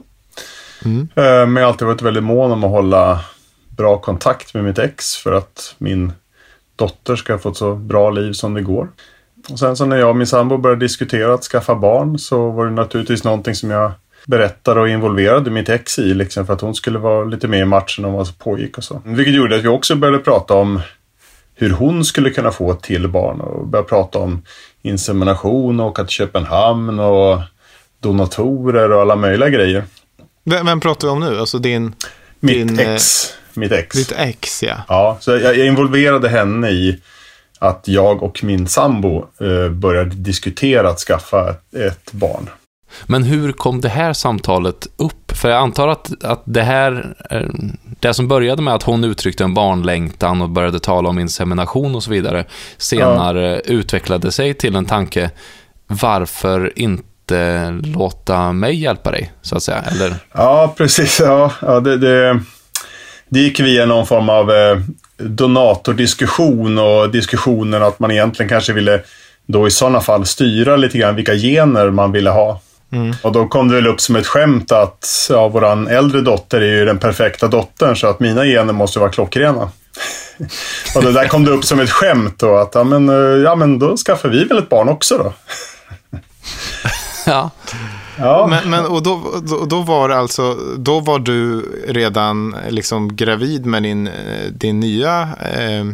[0.84, 1.08] Mm.
[1.14, 3.20] Men jag har alltid varit väldigt mån om att hålla
[3.76, 6.12] bra kontakt med mitt ex för att min
[6.76, 8.88] dotter ska få ett så bra liv som det går.
[9.50, 12.64] Och sen så när jag och min sambo började diskutera att skaffa barn så var
[12.64, 13.92] det naturligtvis någonting som jag
[14.26, 17.64] berättade och involverade mitt ex i liksom för att hon skulle vara lite med i
[17.64, 19.02] matchen om vad som pågick och så.
[19.04, 20.80] Vilket gjorde att vi också började prata om
[21.54, 24.42] hur hon skulle kunna få ett till barn och började prata om
[24.82, 27.40] insemination och åka till Köpenhamn och
[28.00, 29.84] donatorer och alla möjliga grejer.
[30.48, 31.38] Vem, vem pratar vi om nu?
[31.38, 31.94] Alltså din...
[32.40, 33.26] Mitt din, ex.
[33.54, 33.96] Mitt ex.
[33.96, 34.76] Ditt ex, ja.
[34.88, 37.00] Ja, så jag, jag involverade henne i
[37.58, 42.50] att jag och min sambo eh, började diskutera att skaffa ett, ett, barn.
[43.06, 45.32] Men hur kom det här samtalet upp?
[45.32, 47.14] För jag antar att, att det här,
[48.00, 52.02] det som började med att hon uttryckte en barnlängtan och började tala om insemination och
[52.02, 52.44] så vidare,
[52.76, 53.60] senare ja.
[53.60, 55.30] utvecklade sig till en tanke,
[55.86, 57.02] varför inte
[57.82, 59.84] låta mig hjälpa dig, så att säga?
[59.92, 60.14] Eller?
[60.32, 61.20] Ja, precis.
[61.20, 62.40] Ja, ja det, det,
[63.28, 64.78] det gick via någon form av eh,
[65.18, 69.00] donatordiskussion och diskussionen att man egentligen kanske ville
[69.46, 72.60] då i sådana fall styra lite grann vilka gener man ville ha.
[72.92, 73.14] Mm.
[73.22, 76.78] Och då kom det väl upp som ett skämt att ja, våran äldre dotter är
[76.78, 79.70] ju den perfekta dottern så att mina gener måste vara klockrena.
[80.94, 83.54] och det där kom det upp som ett skämt då att ja men, eh, ja,
[83.54, 85.32] men då skaffar vi väl ett barn också då.
[87.28, 87.50] Ja.
[88.18, 88.46] Ja.
[88.50, 93.82] Men, men, och då, då, då, var alltså, då var du redan liksom gravid med
[93.82, 94.10] din,
[94.50, 95.86] din nya eh,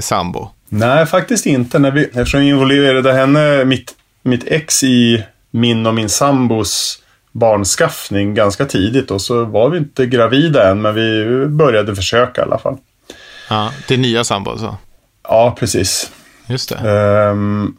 [0.00, 0.48] sambo?
[0.68, 1.78] Nej, faktiskt inte.
[1.78, 8.34] När vi, eftersom vi involverade henne, mitt, mitt ex i min och min sambos barnskaffning
[8.34, 12.58] ganska tidigt och så var vi inte gravida än, men vi började försöka i alla
[12.58, 12.76] fall.
[13.50, 14.76] Ja, din nya sambo alltså?
[15.22, 16.10] Ja, precis.
[16.46, 16.90] Just det.
[17.30, 17.76] Um,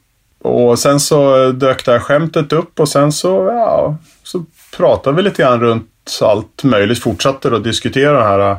[0.47, 4.45] och sen så dök det här skämtet upp och sen så, ja, så
[4.77, 7.03] pratade vi lite grann runt allt möjligt.
[7.03, 8.57] Fortsatte att diskutera det här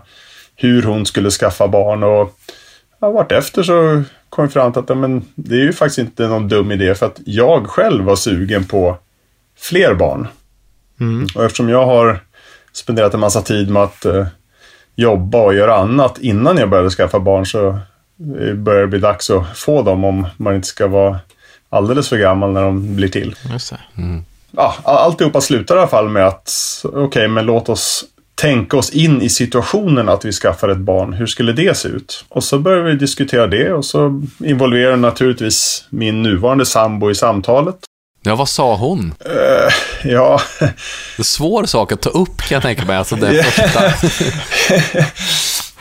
[0.56, 2.38] hur hon skulle skaffa barn och
[3.00, 6.48] ja, vartefter så kom vi fram till att men, det är ju faktiskt inte någon
[6.48, 8.96] dum idé för att jag själv var sugen på
[9.58, 10.28] fler barn.
[11.00, 11.26] Mm.
[11.34, 12.20] Och eftersom jag har
[12.72, 14.26] spenderat en massa tid med att uh,
[14.96, 17.78] jobba och göra annat innan jag började skaffa barn så
[18.54, 21.18] börjar det bli dags att få dem om man inte ska vara
[21.70, 23.34] alldeles för gammal när de blir till.
[23.52, 24.02] Just det.
[24.02, 24.24] Mm.
[24.50, 26.50] Ja, alltihopa slutar i alla fall med att
[26.84, 28.04] okej, okay, men låt oss
[28.34, 31.12] tänka oss in i situationen att vi skaffar ett barn.
[31.12, 32.24] Hur skulle det se ut?
[32.28, 37.76] Och så börjar vi diskutera det och så involverar naturligtvis min nuvarande sambo i samtalet.
[38.22, 39.14] Ja, vad sa hon?
[39.26, 40.40] Uh, ja...
[40.60, 42.96] Det är svår sak att ta upp kan jag tänka mig.
[42.96, 43.92] Alltså det första.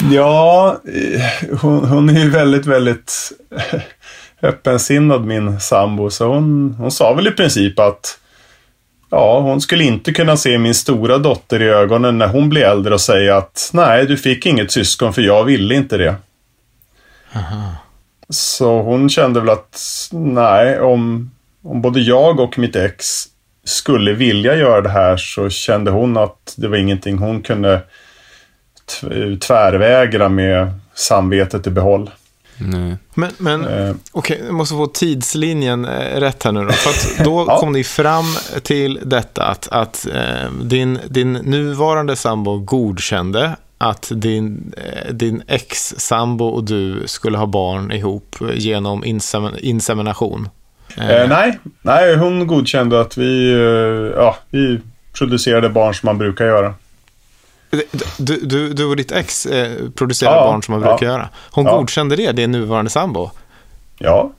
[0.14, 0.78] ja,
[1.62, 3.32] hon, hon är ju väldigt, väldigt
[4.42, 6.10] öppensinnad min sambo.
[6.10, 8.20] Så hon, hon sa väl i princip att
[9.10, 12.94] ja, hon skulle inte kunna se min stora dotter i ögonen när hon blir äldre
[12.94, 16.16] och säga att nej, du fick inget syskon för jag ville inte det.
[17.36, 17.76] Aha.
[18.30, 19.80] Så hon kände väl att
[20.12, 21.32] nej, om,
[21.64, 23.24] om både jag och mitt ex
[23.64, 27.82] skulle vilja göra det här så kände hon att det var ingenting hon kunde
[29.40, 32.10] tvärvägra med samvetet i behåll.
[32.58, 32.98] Nej.
[33.14, 33.96] Men, men eh.
[34.12, 36.72] okej, okay, jag måste få tidslinjen eh, rätt här nu då.
[36.72, 37.60] För att då ja.
[37.60, 38.26] kom ni fram
[38.64, 46.46] till detta att, att eh, din, din nuvarande sambo godkände att din, eh, din ex-sambo
[46.46, 50.50] och du skulle ha barn ihop genom insem insemination.
[50.98, 54.80] Eh, nej, nej, hon godkände att vi, eh, ja, vi
[55.18, 56.74] producerade barn som man brukar göra.
[58.18, 61.30] Du, du, du och ditt ex eh, producerar ja, barn som man brukar ja, göra.
[61.52, 61.78] Hon ja.
[61.78, 63.30] godkände det, din nuvarande sambo?
[63.98, 64.32] Ja.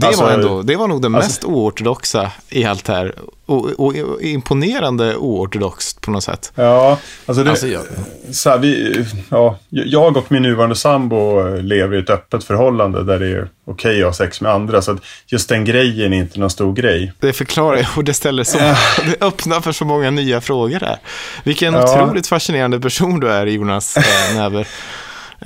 [0.00, 3.14] Det, alltså, var ändå, det var nog det alltså, mest oortodoxa i allt det här.
[3.46, 6.52] Och, och, och, imponerande oortodoxt på något sätt.
[6.54, 7.82] Ja, alltså, det, alltså jag...
[8.30, 13.18] Så här, vi, ja, jag och min nuvarande sambo lever i ett öppet förhållande där
[13.18, 14.82] det är okej okay att ha sex med andra.
[14.82, 17.12] Så just den grejen är inte någon stor grej.
[17.20, 18.58] Det förklarar jag och det ställer så,
[19.04, 20.98] det öppnar för så många nya frågor där.
[21.44, 21.82] Vilken ja.
[21.82, 24.66] otroligt fascinerande person du är, Jonas äh, Näver.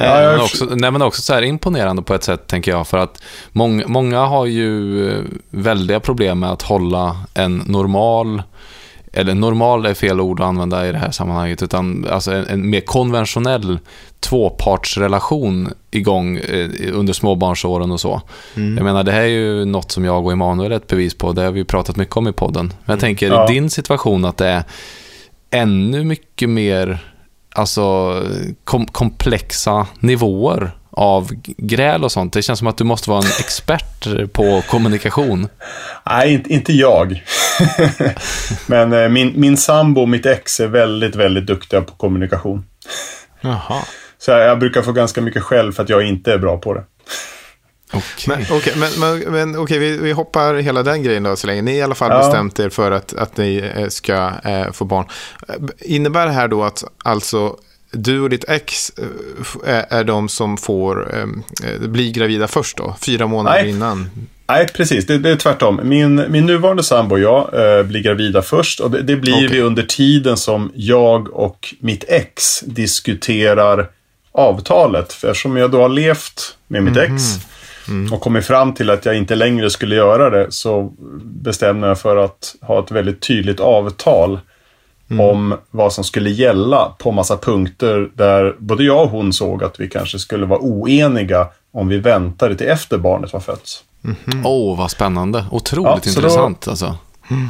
[0.05, 2.87] Ja, men också, nej, men också så här imponerande på ett sätt, tänker jag.
[2.87, 8.43] För att många, många har ju eh, väldiga problem med att hålla en normal
[9.13, 12.71] eller normal är fel ord att använda i det här sammanhanget, utan alltså en, en
[12.71, 13.79] mer konventionell
[14.21, 18.23] tvåpartsrelation igång eh, under småbarnsåren och så.
[18.57, 18.77] Mm.
[18.77, 21.33] Jag menar, det här är ju något som jag och Emanuel är ett bevis på,
[21.33, 22.67] det har vi pratat mycket om i podden.
[22.67, 23.01] Men jag mm.
[23.01, 23.51] tänker ja.
[23.51, 24.65] i din situation att det är
[25.51, 27.10] ännu mycket mer
[27.55, 28.15] alltså,
[28.65, 32.33] kom, komplexa nivåer av gräl och sånt?
[32.33, 35.49] Det känns som att du måste vara en expert på kommunikation.
[36.07, 37.25] Nej, inte, inte jag.
[38.67, 42.65] Men eh, min, min sambo och mitt ex är väldigt, väldigt duktiga på kommunikation.
[43.41, 43.83] Jaha.
[44.19, 46.75] Så jag, jag brukar få ganska mycket skäll för att jag inte är bra på
[46.75, 46.85] det.
[47.93, 48.25] Okej.
[48.27, 51.63] Men, okay, men, men, men okej, vi, vi hoppar hela den grejen då så länge.
[51.63, 52.19] Ni har i alla fall Ja.
[52.19, 55.07] bestämt er för att, att ni eh, ska eh, få barn.
[55.49, 57.57] Eh, Innebär det här då att alltså
[57.93, 59.05] du och ditt ex eh,
[59.41, 61.23] f- är, är de som får eh,
[61.71, 62.97] eh, bli gravida först då?
[63.01, 63.71] Fyra månader Nej.
[63.71, 64.11] innan?
[64.49, 65.07] Nej, precis.
[65.07, 65.81] Det, det är tvärtom.
[65.85, 68.81] Min, min nuvarande sambo och jag eh, blir gravida först.
[68.81, 69.49] Och det, det blir Okej.
[69.49, 73.89] vi under tiden som jag och mitt ex diskuterar
[74.33, 75.13] avtalet.
[75.13, 77.13] För eftersom jag då har levt med mitt ex
[78.13, 80.93] och kommit fram till att jag inte längre skulle göra det så
[81.25, 84.41] bestämde jag för att ha ett väldigt tydligt avtal
[85.21, 89.81] om vad som skulle gälla på massa punkter där både jag och hon såg att
[89.81, 93.85] vi kanske skulle vara oeniga om vi väntade till efter barnet var fött.
[94.45, 95.45] Åh, vad spännande.
[95.51, 96.95] Otroligt Ja, så då- intressant alltså.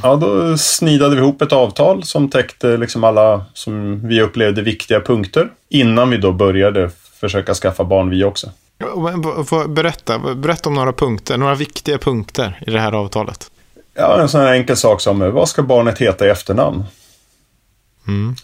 [0.02, 5.00] Ja, då snidade vi ihop ett avtal som täckte liksom alla som vi upplevde viktiga
[5.00, 5.48] punkter.
[5.68, 8.50] Innan vi då började försöka skaffa barn vi också.
[9.68, 13.50] Berätta, berätta om några punkter, några viktiga punkter i det här avtalet.
[13.94, 16.84] Ja, en sån här enkel sak som eh, vad ska barnet heta i efternamn?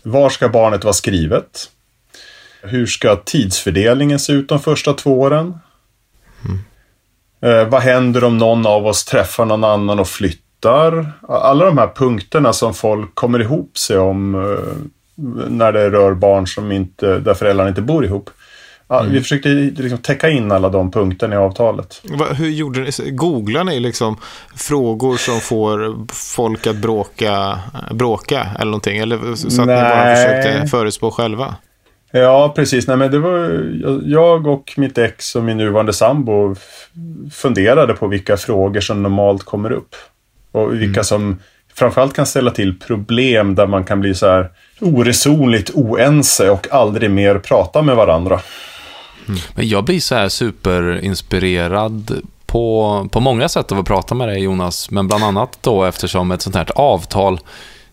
[0.03, 1.71] Var ska barnet vara skrivet?
[2.63, 5.59] Hur ska tidsfördelningen se ut de första två åren?
[7.41, 11.13] Eh, vad händer om någon av oss träffar någon annan och flyttar?
[11.29, 14.59] Alla de här punkterna som folk kommer ihop sig om eh,
[15.49, 18.31] när det rör barn som inte, där föräldrarna inte bor ihop.
[18.89, 22.03] Ja, Vi försökte liksom täcka in alla de punkterna i avtalet.
[22.05, 23.11] Va, hur gjorde ni?
[23.11, 24.17] Googlar ni liksom
[24.57, 27.59] frågor som får folk att bråka,
[27.91, 28.99] bråka eller någonting?
[28.99, 30.17] Eller så att ni bara Nej.
[30.17, 31.55] försökte förutspå själva?
[32.11, 32.87] Ja, precis.
[32.87, 33.65] Nej, men det var,
[34.05, 36.57] jag och mitt ex och min nuvarande sambo
[37.33, 39.95] funderade på vilka frågor som normalt kommer upp.
[40.53, 41.39] Och vilka som
[41.75, 47.11] framförallt kan ställa till problem där man kan bli så här oresonligt oense och aldrig
[47.11, 48.41] mer prata med varandra.
[49.55, 54.43] Men jag blir så här superinspirerad på, på många sätt av att prata med dig
[54.43, 57.41] Jonas, men bland annat då eftersom ett sånt här avtal,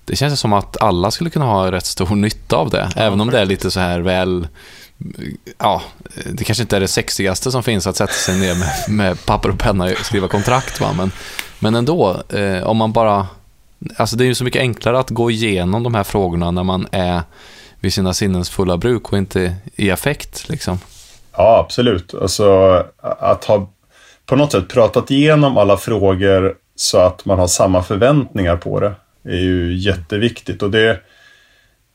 [0.05, 3.29] det känns som att alla skulle kunna ha rätt stor nytta av det, även om
[3.29, 4.47] det är lite så här väl,
[5.57, 5.81] ja,
[6.25, 9.49] det kanske inte är det sexigaste som finns att sätta sig ner med, med papper
[9.49, 10.93] och penna och skriva kontrakt, va?
[10.97, 11.11] Men,
[11.59, 13.27] men ändå, eh, om man bara,
[13.97, 16.87] alltså det är ju så mycket enklare att gå igenom de här frågorna när man
[16.91, 17.21] är
[17.79, 20.79] vid sina sinnens fulla bruk och inte i affekt liksom.
[21.37, 22.13] Ja, absolut.
[22.13, 23.69] Alltså att ha
[24.25, 28.95] på något sätt pratat igenom alla frågor så att man har samma förväntningar på det
[29.23, 30.61] är ju jätteviktigt.
[30.63, 30.99] Och det,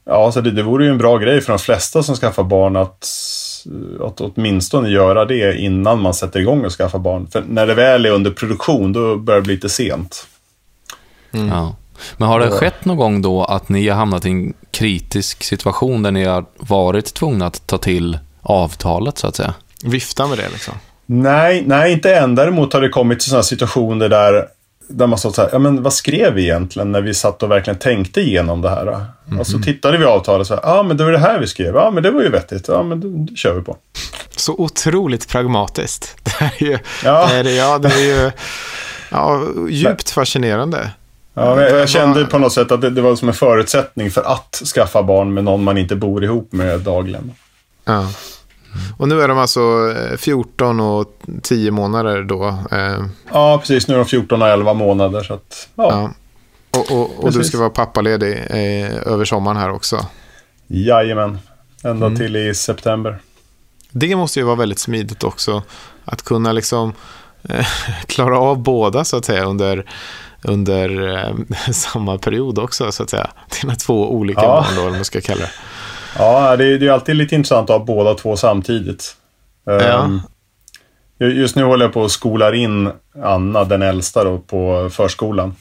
[0.05, 2.77] ja, så det, det vore ju en bra grej för de flesta som skaffar barn
[2.77, 3.09] att,
[4.01, 7.27] att åtminstone göra det innan man sätter igång och skaffa barn.
[7.27, 10.27] För när det väl är under produktion, då börjar det bli lite sent.
[11.31, 11.77] Ja.
[12.16, 16.03] Men har det skett någon gång då att ni har hamnat i en kritisk situation
[16.03, 19.55] där ni har varit tvungna att ta till avtalet så att säga?
[19.85, 20.74] Vifta med det liksom.
[21.07, 22.35] Nej, nej, inte än.
[22.35, 24.46] Däremot har det kommit till sådana situationer där,
[24.88, 27.51] där man sa så här, ja men vad skrev vi egentligen när vi satt och
[27.51, 29.07] verkligen tänkte igenom det här?
[29.40, 31.46] Och så tittade vi avtalet och så här, ja men det var det här vi
[31.46, 33.77] skrev, ja men det var ju vettigt, ja men det, det kör vi på.
[34.37, 36.16] Så otroligt pragmatiskt.
[36.24, 37.27] Det är ju, Ja.
[37.31, 38.31] det är, det- ja, det är ju
[39.11, 40.90] ja, djupt fascinerande.
[41.35, 44.62] Ja, jag kände på något sätt att det, det var som en förutsättning för att
[44.74, 47.33] skaffa barn med någon man inte bor ihop med dagligen.
[47.88, 48.07] Ja.
[48.96, 49.61] Och nu är de alltså
[50.11, 52.44] eh, 14 och 10 månader då.
[52.70, 53.88] Eh, Ja, precis.
[53.88, 55.22] Nu är de 14 och 11 månader.
[55.22, 55.90] Så att, ja.
[55.90, 56.11] ja.
[56.81, 60.07] Och, och, och du ska vara pappaledig eh, över sommaren här också.
[60.66, 61.38] Jajamän.
[61.85, 63.18] Ända till i september.
[63.90, 65.62] Det måste ju vara väldigt smidigt också.
[66.05, 66.92] Att kunna liksom
[67.48, 67.66] eh,
[68.07, 69.90] klara av båda så att säga under,
[70.42, 73.31] under eh, samma period också så att säga.
[73.61, 74.46] Dina två olika Ja.
[74.48, 75.51] barn då, eller vad man ska kalla det.
[76.18, 79.16] Ja, det är, är alltid lite intressant att ha båda två samtidigt.
[79.71, 80.21] Ehm,
[81.21, 82.90] ju- Just nu håller jag på att skolar in
[83.23, 85.55] Anna, den äldsta, då, på förskolan.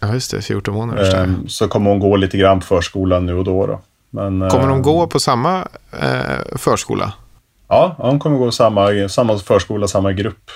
[0.00, 0.42] Ja, just det.
[0.42, 1.22] 14 månader.
[1.22, 3.66] Ehm, Så kommer hon gå lite grann på förskolan nu och då.
[3.66, 3.80] då.
[4.10, 5.68] Men, Kommer de ehm, gå på samma
[6.00, 7.12] eh, förskola?
[7.68, 10.50] Ja, ja, hon kommer gå samma, samma förskola, samma grupp.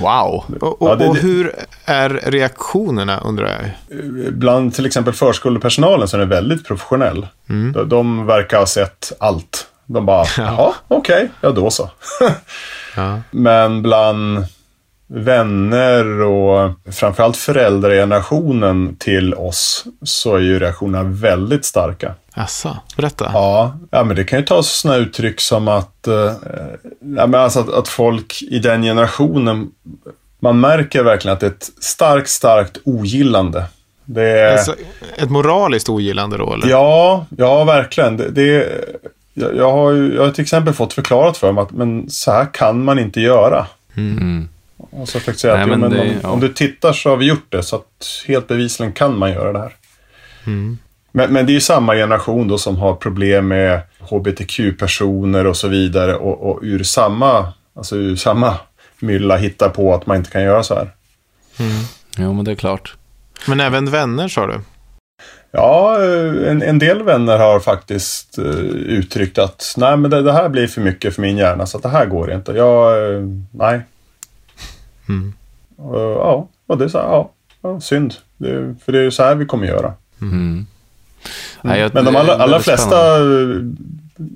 [0.00, 0.44] Wow!
[0.60, 1.52] Och, och, Ja, det- och hur
[1.84, 3.70] är reaktionerna undrar jag?
[4.34, 7.26] Bland till exempel förskolepersonalen så är väldigt professionell.
[7.48, 7.72] Mm.
[7.72, 9.66] De, de verkar ha sett allt.
[9.86, 11.90] De bara, jaha, okej, ja då så.
[12.96, 13.20] Ja.
[13.30, 14.44] Men bland
[15.06, 22.14] vänner och framförallt föräldragenerationen till oss så är ju reaktionerna väldigt starka.
[22.32, 23.30] Asså, berätta.
[23.32, 26.32] Ja, ja men det kan ju ta sig sådana uttryck som att, eh,
[27.16, 29.70] ja, men alltså att, att folk i den generationen,
[30.40, 33.64] man märker verkligen att det är ett starkt, starkt ogillande.
[34.04, 34.74] Det är, Alltså,
[35.16, 36.68] ett moraliskt ogillande då, eller?
[36.68, 38.16] Ja, ja verkligen.
[38.16, 38.68] Det, det,
[39.34, 42.84] jag, har jag har till exempel fått förklarat för mig att men så här kan
[42.84, 43.66] man inte göra.
[43.96, 44.48] Mm.
[44.96, 46.28] Och så jag säga Nej, att jo, men men det- om, ja.
[46.28, 47.62] om du tittar så har vi gjort det.
[47.62, 49.72] Så att helt bevisligen kan man göra det här.
[50.46, 50.78] Mm.
[51.12, 55.68] Men, men det är ju samma generation då som har problem med hbtq-personer och så
[55.68, 56.14] vidare.
[56.16, 58.54] Och, och ur samma, alltså ur samma
[59.00, 60.90] mylla hittar på att man inte kan göra så här.
[62.18, 62.94] Jo, men det är klart.
[63.48, 64.60] Men även vänner, sa du?
[65.50, 70.32] Ja, eh, en, en del vänner har faktiskt eh, uttryckt att nej, men det, det
[70.32, 72.52] här blir för mycket för min hjärna, så att det här går inte.
[72.52, 73.80] Jag, eh, nej.
[75.08, 75.32] Mm.
[75.76, 77.30] Och, ja, och det är så här, ja,
[77.62, 78.14] ja synd.
[78.36, 79.92] Det, för det är så här vi kommer göra.
[80.22, 80.66] Mm.
[81.62, 83.60] Nej, jag- Men de allra väldigt flesta eh,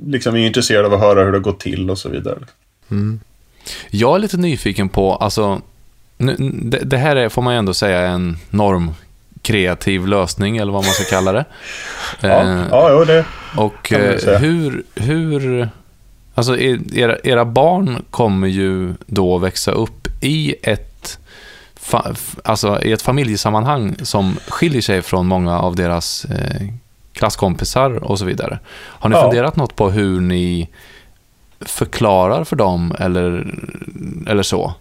[0.06, 2.38] liksom är intresserade av att höra hur det går till och så vidare.
[2.90, 3.20] Mm.
[3.90, 5.60] Jag är lite nyfiken på, alltså,
[6.16, 8.90] nu, det, det här är, får man ändå säga, en norm
[9.42, 11.44] kreativ lösning, eller vad man ska kalla det.
[12.20, 13.24] Ja, Eh, ja jo, det,
[13.56, 15.68] Och eh, hur, hur,
[16.34, 21.18] alltså er- era, era barn kommer ju då växa upp i ett,
[22.44, 26.66] alltså i ett familjesammanhang som skiljer sig från många av deras eh,
[27.12, 28.58] klasskompisar och så vidare.
[28.72, 29.22] Har ni Ja.
[29.22, 30.68] funderat något på hur ni
[31.60, 33.54] förklarar för dem eller,
[34.26, 34.74] eller så?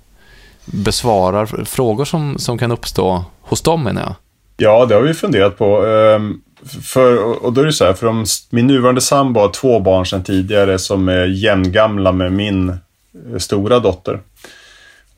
[0.66, 4.16] Besvarar frågor som, som kan uppstå hos dem menar jag.
[4.58, 5.86] Ja, det har vi funderat på.
[5.86, 6.42] Ehm,
[6.84, 10.06] För, och då är det så här, för de, min nuvarande sambo har två barn
[10.06, 14.20] sedan tidigare som är jämngamla med min eh, stora dotter.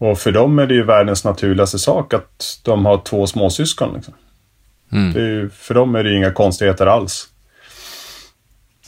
[0.02, 3.94] Och för dem är det ju världens naturligaste sak att de har två småsyskon.
[3.94, 4.14] Liksom.
[4.92, 5.12] Mm.
[5.12, 7.28] Ju, för dem är det ju inga konstigheter alls.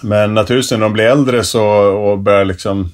[0.02, 2.91] Men naturligtvis när de blir äldre så, och börjar liksom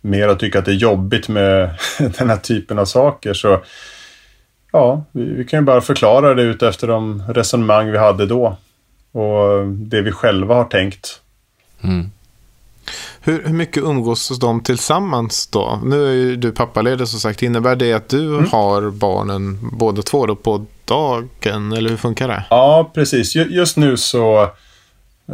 [0.00, 1.70] mer att tycka att det är jobbigt med
[2.18, 3.62] den här typen av saker så
[4.72, 8.56] ja, vi, vi kan ju bara förklara det ut efter de resonemang vi hade då.
[9.12, 11.20] Och det vi själva har tänkt.
[11.82, 12.10] Mm.
[13.20, 15.80] Hur, hur mycket umgås de tillsammans då?
[15.84, 17.42] Nu är ju du pappaledig som sagt.
[17.42, 18.46] Innebär det att du Mm.
[18.52, 21.72] har barnen båda två då på dagen?
[21.72, 22.44] Eller hur funkar det?
[22.50, 23.36] Ja, precis.
[23.36, 24.42] Ju- Just nu så,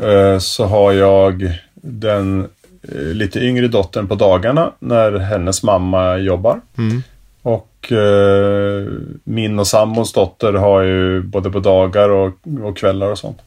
[0.03, 2.49] eh, så har jag den
[2.83, 6.61] eh, lite yngre dottern på dagarna när hennes mamma jobbar.
[6.79, 7.03] Mm.
[7.43, 8.87] Och eh,
[9.25, 12.33] min och sambons dotter har ju både på dagar och,
[12.63, 13.39] och kvällar och sånt.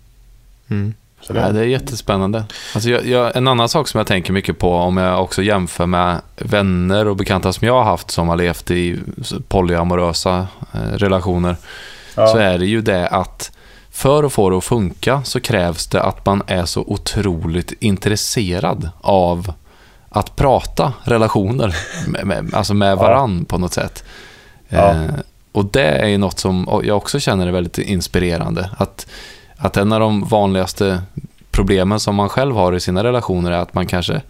[0.69, 0.93] Mm.
[1.23, 2.43] Så Ja, det, det är jättespännande.
[2.73, 5.85] Alltså jag, jag, en annan sak som jag tänker mycket på om jag också jämför
[5.85, 8.99] med vänner och bekanta som jag har haft som har levt i
[9.47, 11.55] polyamorösa eh, relationer
[12.15, 13.51] ja, så är det ju det att
[13.91, 18.89] för att få det att funka så krävs det att man är så otroligt intresserad
[19.01, 19.53] av
[20.09, 21.75] att prata relationer,
[22.07, 24.03] med, med, alltså med varann på något sätt.
[24.69, 24.91] Ja.
[24.91, 25.01] Eh,
[25.51, 28.69] och det är ju något som jag också känner är väldigt inspirerande.
[28.77, 29.07] Att,
[29.63, 31.01] att en av de vanligaste
[31.51, 34.21] problemen som man själv har i sina relationer är att man kanske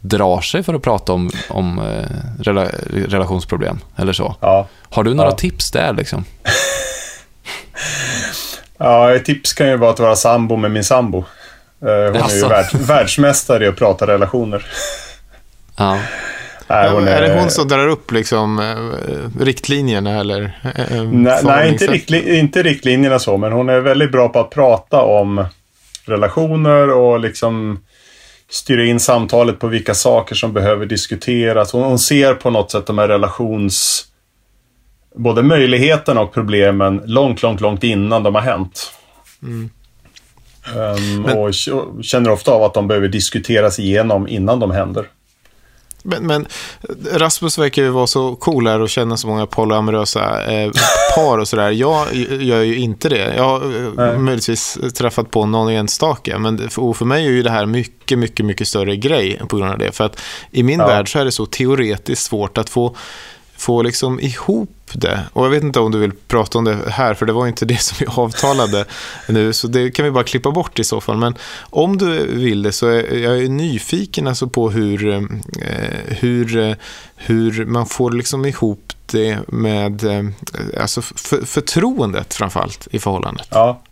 [0.00, 2.66] drar sig för att prata om, om eh, rela,
[3.08, 4.36] relationsproblem eller så.
[4.40, 4.66] ja.
[4.90, 5.36] Har du några Ja.
[5.36, 6.24] tips där liksom?
[8.78, 11.18] ja, ett tips kan ju vara att vara sambo med min sambo.
[11.18, 11.24] Eh,
[11.80, 12.48] Hon är ju Jaså?
[12.48, 14.66] värld, världsmästare i att prata relationer.
[15.76, 15.98] Ja.
[16.66, 20.58] Nej, hon är det hon som drar upp liksom, eh, riktlinjerna eller?
[20.90, 24.50] eh, Nej, nej inte, riktli, inte riktlinjerna så, men hon är väldigt bra på att
[24.50, 25.44] prata om
[26.06, 27.78] relationer och liksom
[28.50, 31.72] styra in samtalet på vilka saker som behöver diskuteras.
[31.72, 34.06] Hon, hon ser på något sätt de här relations...
[35.16, 38.92] Både möjligheterna och problemen långt, långt, långt innan de har hänt.
[39.42, 39.70] Mm.
[40.76, 45.06] Ehm, Men- och och känner ofta av att de behöver diskuteras igenom innan de händer.
[46.06, 46.46] Men, men
[47.12, 50.70] Rasmus verkar ju vara så cool här och känna så många polyamorösa eh,
[51.16, 51.70] par och sådär.
[51.70, 53.34] Jag gör ju inte det.
[53.36, 54.18] Jag har eh, Nej.
[54.18, 58.46] möjligtvis träffat på någon enstaka, men för, för mig är ju det här mycket, mycket,
[58.46, 59.92] mycket större grej på grund av det.
[59.92, 60.86] För att i min Ja.
[60.86, 62.96] värld så är det så teoretiskt svårt att få
[63.56, 65.20] få liksom ihop det.
[65.32, 67.64] Och jag vet inte om du vill prata om det här, för det var inte
[67.64, 68.84] det som vi avtalade
[69.28, 71.16] nu, så det kan vi bara klippa bort i så fall.
[71.16, 75.22] Men om du vill det så är jag är nyfiken alltså på hur, eh,
[76.06, 76.74] hur, eh,
[77.16, 80.24] hur man får liksom ihop det med eh,
[80.80, 83.48] alltså för, förtroendet framförallt i förhållandet.
[83.50, 83.82] Ja,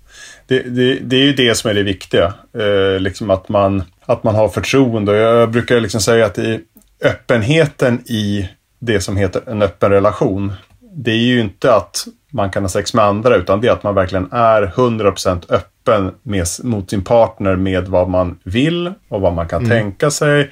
[0.46, 2.34] det, det, det är ju det som är det viktiga.
[2.58, 5.16] Eh, liksom att, man, att man har förtroende.
[5.16, 6.60] Jag brukar liksom säga att i
[7.04, 8.48] öppenheten i
[8.78, 10.52] det som heter en öppen relation.
[10.94, 13.82] Det är ju inte att man kan ha sex med andra utan det är att
[13.82, 19.32] man verkligen är 100% öppen med, mot sin partner med vad man vill och vad
[19.32, 19.70] man kan mm.
[19.70, 20.50] tänka sig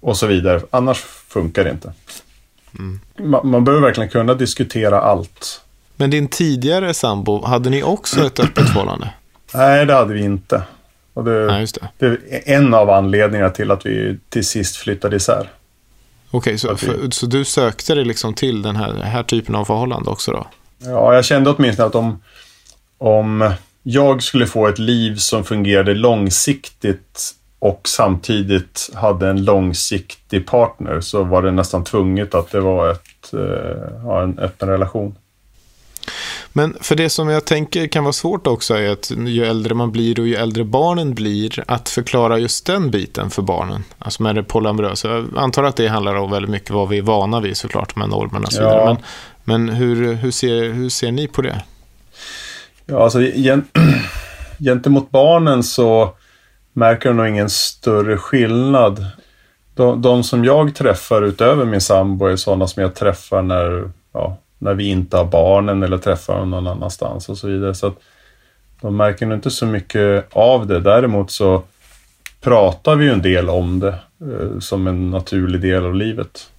[0.00, 0.60] och så vidare.
[0.70, 1.92] Annars funkar det inte.
[2.78, 3.00] Mm.
[3.18, 5.60] Man, man behöver verkligen kunna diskutera allt.
[5.96, 9.10] Men din tidigare sambo, hade ni också ett öppet förhållande?
[9.54, 10.62] Nej, det hade vi inte.
[11.14, 11.66] Och det, Nej,
[11.98, 12.18] det.
[12.18, 15.50] det är en av anledningarna till att vi till sist flyttade isär.
[16.34, 16.76] Okej, så,
[17.10, 20.46] så du sökte dig liksom till den här, här typen av förhållande också då?
[20.78, 22.22] Ja, jag kände åtminstone att om,
[22.98, 23.52] om
[23.82, 31.24] jag skulle få ett liv som fungerade långsiktigt och samtidigt hade en långsiktig partner så
[31.24, 35.14] var det nästan tvunget att det var ett, eh, en öppen relation.
[36.52, 39.92] Men för det som jag tänker kan vara svårt också är att ju äldre man
[39.92, 43.84] blir och ju äldre barnen blir, att förklara just den biten för barnen.
[43.98, 45.08] Alltså med det polyamorösa.
[45.08, 48.08] Jag antar att det handlar om väldigt mycket vad vi är vana vid såklart, med
[48.08, 48.80] normerna och så vidare.
[48.80, 48.96] Ja.
[49.44, 51.62] Men, men hur, hur, ser, hur ser ni på det?
[52.86, 53.20] Ja, alltså
[54.58, 56.14] gentemot barnen så
[56.72, 59.06] märker jag nog ingen större skillnad.
[59.74, 64.38] De, de, som jag träffar utöver min sambo är sådana som jag träffar när, ja,
[64.62, 67.74] när vi inte har barnen eller träffar dem någon annanstans och så vidare.
[67.74, 67.98] Så att
[68.80, 70.80] de märker nog inte så mycket av det.
[70.80, 71.62] Däremot så
[72.40, 76.50] pratar vi ju en del om det eh, som en naturlig del av livet.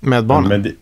[0.00, 0.62] Med barnen?
[0.62, 0.72] Med,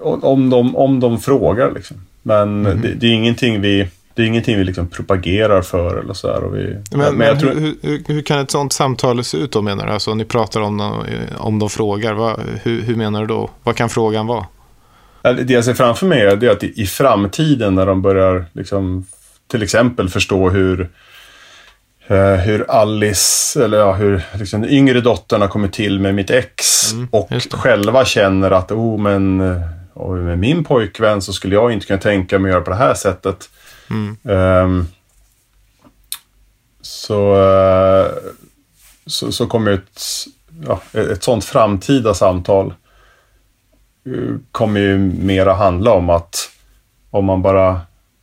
[0.00, 1.96] om, de, om de frågar liksom.
[2.22, 2.80] Men mm.
[2.80, 6.40] det, det, är ingenting vi det är ingenting vi liksom propagerar för eller så här.
[6.40, 7.50] Vi, men, men, men tror...
[7.50, 9.92] hur, hur, hur, kan ett sånt samtal se ut då menar du?
[9.92, 11.04] Alltså ni pratar om, dem,
[11.38, 12.14] om de frågar.
[12.14, 13.50] Vad, hur, hur menar du då?
[13.62, 14.46] Vad kan frågan vara?
[15.22, 19.06] Det jag ser framför mig är att i framtiden när de börjar liksom,
[19.46, 20.90] till exempel förstå hur
[22.06, 26.30] eh, hur Alice, eller ja, hur liksom, den yngre dottern har kommit till med mitt
[26.30, 29.40] ex mm, och själva känner att oh, men,
[29.94, 32.76] oh, med min pojkvän så skulle jag inte kunna tänka mig att göra på det
[32.76, 33.50] här sättet.
[33.90, 34.16] Mm.
[34.22, 34.86] Um,
[36.82, 38.10] så, uh,
[39.06, 40.02] så, så kommer ett,
[40.66, 42.74] ja, ett sånt framtida samtal
[44.52, 46.50] kommer ju mer att handla om att
[47.10, 47.80] om man bara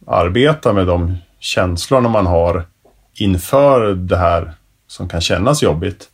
[0.08, 2.66] arbetar med de känslorna man har
[3.14, 4.54] inför det här
[4.88, 6.10] som kan kännas jobbigt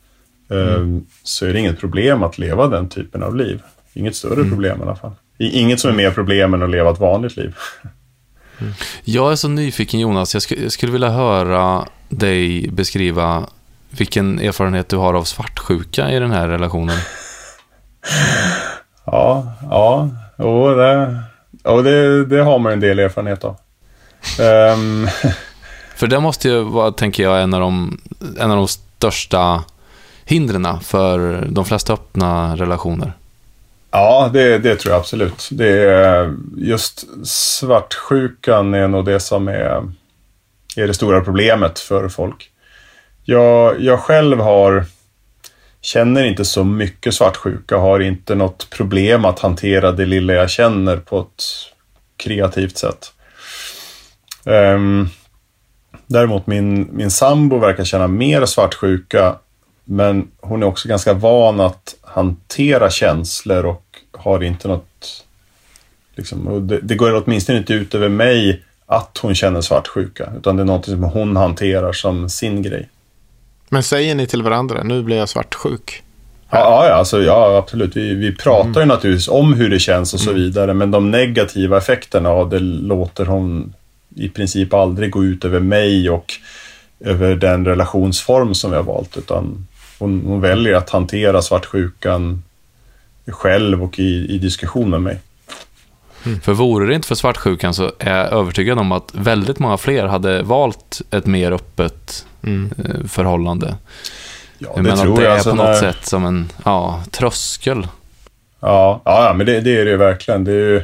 [0.52, 1.06] eh, mm.
[1.24, 3.62] så är det inget problem att leva den typen av liv.
[3.94, 4.50] Inget större mm.
[4.50, 5.12] problem i alla fall.
[5.38, 7.56] Inget som är mer problem än att leva ett vanligt liv.
[8.58, 8.74] Mm.
[9.04, 13.50] Jag är så nyfiken Jonas, jag, sk jag skulle vilja höra dig beskriva
[13.90, 16.98] vilken erfarenhet du har av svartsjuka i den här relationen.
[19.06, 21.24] Ja, ja, jo, det,
[21.64, 23.56] jo, det, det har man en del erfarenhet av.
[24.74, 25.08] Um.
[25.96, 28.02] För det måste ju vara, tänker jag, en av de,
[28.40, 29.64] en av de största
[30.26, 33.14] hindren för de flesta öppna relationer.
[33.92, 35.50] Ja, det, det tror jag absolut.
[35.52, 39.92] Det är, just svartsjukan är nog det som är,
[40.76, 42.50] är det stora problemet för folk.
[43.24, 44.86] Jag, jag själv har
[45.84, 50.98] känner inte så mycket svartsjuka, har inte något problem att hantera det lilla jag känner
[50.98, 51.44] på ett
[52.18, 53.14] kreativt sätt.
[54.44, 55.10] Um,
[56.08, 59.36] däremot min, min sambo verkar känna mer svartsjuka,
[59.84, 65.26] men hon är också ganska van att hantera känslor och har inte något...
[66.16, 70.64] Liksom, det, det går åtminstone inte ut över mig att hon känner svartsjuka, utan det
[70.64, 72.90] är något som hon hanterar som sin grej.
[73.74, 76.04] Men säger ni till varandra, nu blir jag svartsjuk?
[76.50, 77.98] Ja, ja, alltså, ja absolut.
[77.98, 78.82] Vi, vi pratar mm.
[78.82, 80.42] ju naturligtvis om hur det känns och så mm.
[80.42, 83.74] vidare, men de negativa effekterna av det låter hon
[84.16, 86.34] i princip aldrig gå ut över mig och
[87.00, 89.68] över den relationsform som vi har valt, utan
[90.00, 92.44] hon, hon väljer att hantera svartsjukan
[93.28, 95.20] själv och i, i diskussion med mig.
[96.26, 96.42] Mm.
[96.42, 100.06] För vore det inte för svartsjukan så är jag övertygad om att väldigt många fler
[100.06, 102.72] hade valt ett mer öppet mm.
[102.78, 103.76] Eh, förhållande.
[104.58, 105.40] Ja, det jag tror det jag.
[105.40, 105.74] är på något när...
[105.74, 107.88] sätt som en ja, tröskel.
[108.60, 110.44] Ja, ja men det, det är det verkligen.
[110.44, 110.80] Det är ju...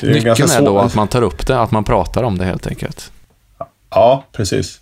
[0.00, 2.44] det är Nyckeln är då att man tar upp det, att man pratar om det
[2.44, 3.12] helt enkelt.
[3.90, 4.80] Ja, precis.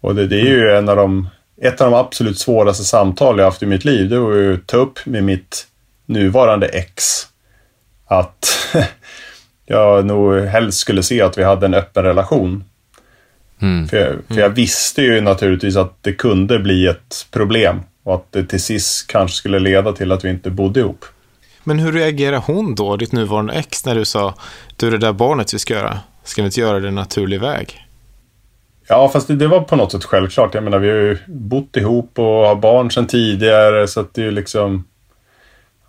[0.00, 1.28] Och det, det är ju en av de,
[1.62, 4.08] ett av de absolut svåraste samtal jag haft i mitt liv.
[4.08, 5.66] Det var ju att ta upp med mitt
[6.06, 7.26] nuvarande ex.
[8.06, 8.68] Att
[9.66, 12.64] jag nog helst skulle se att vi hade en öppen relation.
[13.62, 13.88] Mm.
[13.88, 18.32] För, jag, för jag visste ju naturligtvis att det kunde bli ett problem och att
[18.32, 21.04] det till sist kanske skulle leda till att vi inte bodde ihop.
[21.64, 24.34] Men hur reagerar hon då, ditt nuvarande ex, när du sa
[24.76, 27.86] du det där barnet vi ska göra, ska vi inte göra det en naturlig väg?
[28.88, 30.54] Ja, fast det, det, var på något sätt självklart.
[30.54, 34.20] Jag menar, vi har ju bott ihop och har barn sedan tidigare, så att det
[34.20, 34.84] är ju liksom...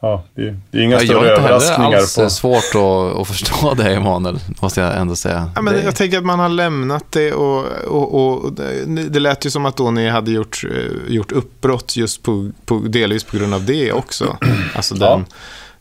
[0.02, 2.30] ja, det, det är inga Ja, jag större har inte heller överraskningar alls på...
[2.30, 5.52] svårt att, att förstå det, Emanuel, måste jag ändå säga.
[5.56, 8.54] Ja, men det, Jag tänker att man har lämnat det och, och, och
[9.10, 12.80] det lät ju som att då ni hade gjort, eh, gjort uppbrott just på, på,
[12.80, 14.38] delvis på grund av det också.
[14.76, 15.26] Alltså den,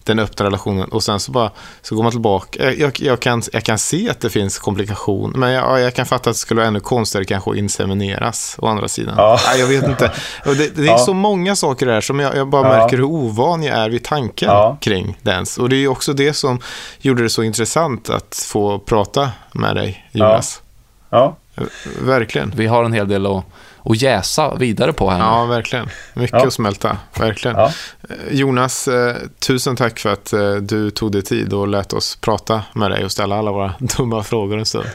[0.05, 0.88] den öppna relationen.
[0.88, 1.51] Och sen så bara
[1.82, 2.64] så går man tillbaka.
[2.64, 5.32] Jag, jag, jag, kan, jag kan se att det finns komplikation.
[5.36, 8.57] Men jag, ja, jag kan fatta att det skulle vara ännu konstigare kanske att insemineras
[8.59, 9.14] å andra sidan.
[9.18, 9.40] Ja.
[9.46, 10.12] Ja, jag vet inte.
[10.46, 10.98] Och det, det är Ja.
[10.98, 12.78] så många saker där som jag, jag bara Ja.
[12.82, 14.76] märker hur ovan jag är vid tanken Ja.
[14.80, 15.59] kring dans.
[15.59, 16.61] Och det är också det som
[16.98, 20.62] gjorde det så intressant att få prata med dig, Jonas.
[21.11, 21.36] Ja,
[22.01, 22.53] Verkligen.
[22.57, 23.44] Vi har en hel del att,
[23.85, 25.18] att jäsa vidare på här.
[25.18, 25.89] Ja, verkligen.
[26.14, 26.47] Mycket Ja.
[26.47, 26.97] att smälta.
[27.18, 27.57] Verkligen.
[27.57, 27.72] ja.
[28.09, 29.16] Eh, Jonas, eh,
[29.47, 33.05] tusen tack för att eh, du tog dig tid och lät oss prata med dig
[33.05, 34.87] och ställa alla våra dumma frågor en stund.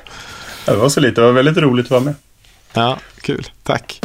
[0.65, 1.21] det var så lite.
[1.21, 2.15] Det var väldigt roligt att vara med.
[2.73, 3.47] Ja, kul.
[3.63, 4.01] Tack.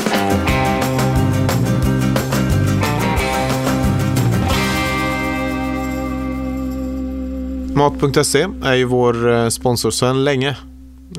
[7.74, 10.57] Mat.se är ju vår sponsor sedan länge.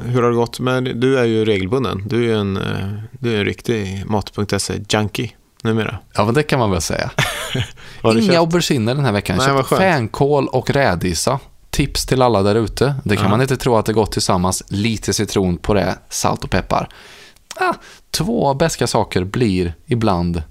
[0.01, 0.59] Hur har det gått?
[0.59, 2.03] Men du är ju regelbunden.
[2.07, 2.89] Du är ju en, eh,
[3.19, 5.29] du är en riktig Mat.se-junkie
[5.63, 5.97] numera.
[6.13, 7.11] Ja, men det kan man väl säga.
[8.03, 9.37] Inga auberginer den här veckan.
[9.37, 11.39] Nej, Jag köpte fänkål och rädisa.
[11.69, 12.95] Tips till alla där ute.
[13.03, 13.29] Det kan Ja.
[13.29, 14.63] man inte tro att det gått tillsammans.
[14.67, 16.89] Lite citron på det, salt och peppar.
[17.55, 17.73] Ah,
[18.11, 20.43] två beska saker blir ibland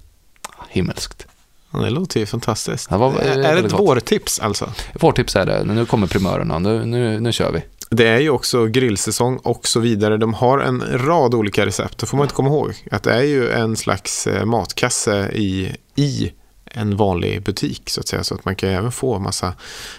[0.69, 1.27] himmelskt.
[1.71, 2.89] Det låter ju fantastiskt.
[2.89, 4.73] Det var, är är det ett vårtips alltså?
[4.99, 5.63] Vårt tips är det.
[5.63, 6.59] Nu kommer primörerna.
[6.59, 7.63] Nu, nu, nu kör vi.
[7.95, 10.17] Det är ju också grillsäsong och så vidare.
[10.17, 11.97] De har en rad olika recept.
[11.97, 12.73] Det får man inte komma ihåg.
[12.91, 16.31] Att det är ju en slags eh, matkasse i, i
[16.73, 18.23] en vanlig butik så att säga.
[18.23, 19.53] Så att man kan även få massa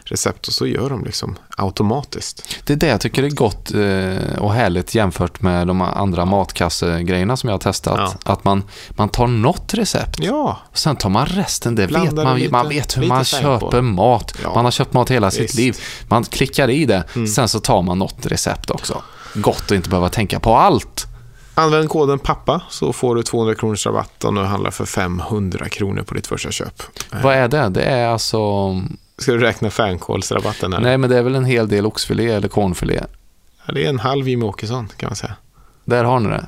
[0.04, 2.56] recept och så gör de liksom automatiskt.
[2.66, 7.36] Det är det jag tycker är gott eh, och härligt jämfört med de andra matkassegrejerna
[7.36, 8.18] som jag har testat.
[8.24, 8.32] Ja.
[8.32, 11.74] Att man, man tar något recept Ja, och sen tar man resten.
[11.74, 13.82] Det vet man, lite- man vet hur man på köper det.
[13.82, 14.34] mat.
[14.42, 14.54] Ja.
[14.54, 15.54] Man har köpt mat hela sitt Visst.
[15.54, 15.64] Mm.
[15.64, 15.76] liv.
[16.08, 17.04] Man klickar i det,
[17.34, 19.02] sen så tar man något recept också.
[19.34, 21.06] Gott att inte behöva tänka på allt.
[21.54, 26.02] Använd koden PAPPA så får du 200 kronors rabatt om du handlar för 500 kronor
[26.02, 26.82] på ditt första köp.
[27.22, 27.68] Vad är det?
[27.68, 28.38] Det är alltså...
[29.18, 30.72] Ska du räkna fänkålsrabatten?
[30.72, 30.82] Eller?
[30.84, 33.00] Nej, men det är väl en hel del oxfilé eller kornfilé.
[33.66, 35.34] Ja, det är en halv Jimmie Åkesson kan man säga.
[35.84, 36.46] Där har ni det.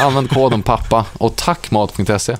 [0.00, 2.36] Använd koden pappa och tack mat.se.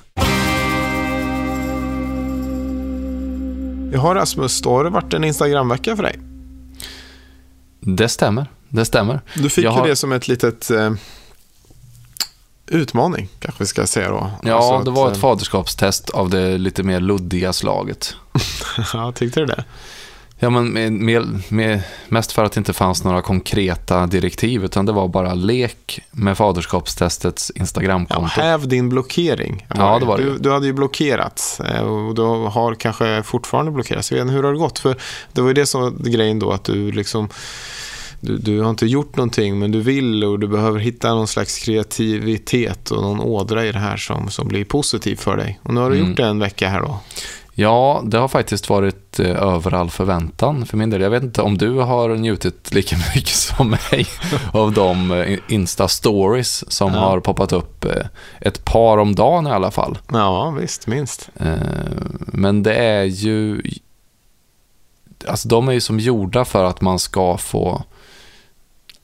[3.91, 6.19] Jag har Rasmus, då har det varit en Instagramvecka för dig.
[7.79, 8.45] Det stämmer.
[8.69, 9.21] Det stämmer.
[9.35, 10.91] Du fick Jag ju har- det som ett litet eh,
[12.67, 14.29] utmaning, kanske vi ska säga då.
[14.43, 18.15] Ja, Alltså det var ett eh, faderskapstest av det lite mer luddiga slaget.
[18.93, 19.63] ja, tyckte du det?
[20.39, 24.85] Ja, men med, med, med, mest för att det inte fanns några konkreta direktiv, utan
[24.85, 28.41] det var bara lek med faderskapstestets Ja, Instagramkonto.
[28.41, 29.67] häv din blockering.
[29.75, 33.71] Ja, det var det du, du hade ju blockerats eh, och du har kanske fortfarande
[33.71, 34.11] blockerats.
[34.11, 34.79] Jag vet inte, hur har det gått?
[34.79, 34.95] För
[35.33, 37.29] det var ju det som grejen då, att du liksom
[38.19, 41.57] du, du har inte gjort någonting men du vill och du behöver hitta någon slags
[41.59, 45.59] kreativitet och någon ådra i det här som, som blir positiv för dig.
[45.63, 46.09] Och nu har du Mm.
[46.09, 46.99] gjort det en vecka här då.
[47.59, 51.01] Ja, det har faktiskt varit eh, över all förväntan för min del.
[51.01, 54.07] Jag vet inte om du har njutit lika mycket som mig
[54.53, 56.99] av de eh, Insta-stories som Ja.
[56.99, 58.05] har poppat upp eh,
[58.41, 59.97] ett par om dagen i alla fall.
[60.11, 61.29] Ja, visst, minst.
[61.39, 61.53] Eh,
[62.19, 63.61] Men det är ju...
[65.27, 67.83] Alltså de är ju som gjorda för att man ska få...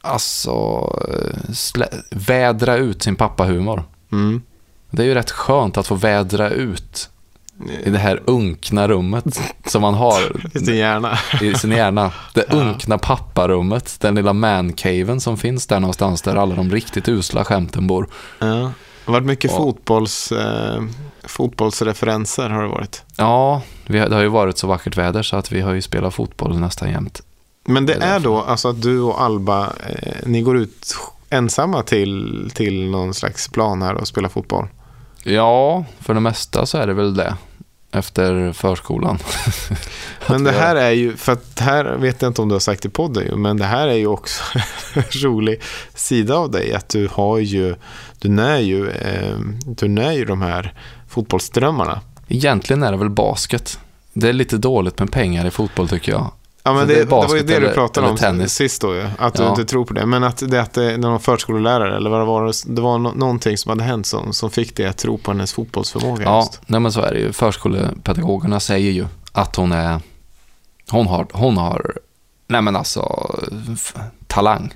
[0.06, 0.52] Alltså...
[1.80, 3.84] eh, vädra ut sin pappahumor.
[4.12, 4.42] Mm.
[4.90, 7.10] Det är ju rätt skönt att få vädra ut
[7.84, 9.26] i det här unkna rummet
[9.66, 10.22] som man har
[10.56, 11.18] I din hjärna.
[11.42, 12.12] i sin hjärna.
[12.34, 17.46] Det unkna papparummet, den lilla mancaven som finns där någonstans där alla de riktigt usla
[17.46, 18.08] skämten bor.
[18.40, 18.46] Ja.
[18.46, 19.58] Det har varit mycket Ja.
[19.58, 20.84] fotbolls, eh,
[21.24, 23.04] fotbollsreferenser har det varit.
[23.18, 25.82] Ja, vi har, det har ju varit så vackert väder så att vi har ju
[25.82, 27.22] spelat fotboll nästan jämt.
[27.64, 30.96] Men det är då alltså att du och Alba, eh, ni går ut
[31.30, 34.68] ensamma till, till någon slags plan här och spelar fotboll?
[35.24, 37.36] Ja, för det mesta så är det väl det.
[37.92, 39.20] Efter förskolan.
[40.28, 42.86] Men det här är ju, för att här vet jag inte om du har sagt
[42.86, 44.44] i podden men det här är ju också
[44.94, 45.62] en rolig
[45.94, 46.74] sida av dig.
[46.74, 47.76] Att du har ju,
[48.20, 50.74] du när ju, eh, du när ju de här
[51.10, 52.02] fotbollsdrömmarna.
[52.28, 53.80] Egentligen är det väl basket.
[54.14, 56.32] Det är lite dåligt med pengar i fotboll tycker jag.
[56.66, 58.54] Ja, men det, det var ju det du pratade eller om tennis.
[58.54, 59.08] sist då ju.
[59.18, 59.50] Att du Ja.
[59.50, 60.06] inte tror på det.
[60.06, 63.58] Men att det, att det var förskollärare eller vad det var, det var no- någonting
[63.58, 66.62] som hade hänt som, som fick dig att tro på hennes fotbollsförmåga Ja, just.
[66.66, 67.34] nej men så är det ju.
[67.34, 70.02] Förskolepedagogerna säger ju att hon är...
[70.90, 71.98] Hon har, hon har
[72.48, 73.30] nej men alltså,
[74.28, 74.74] talang.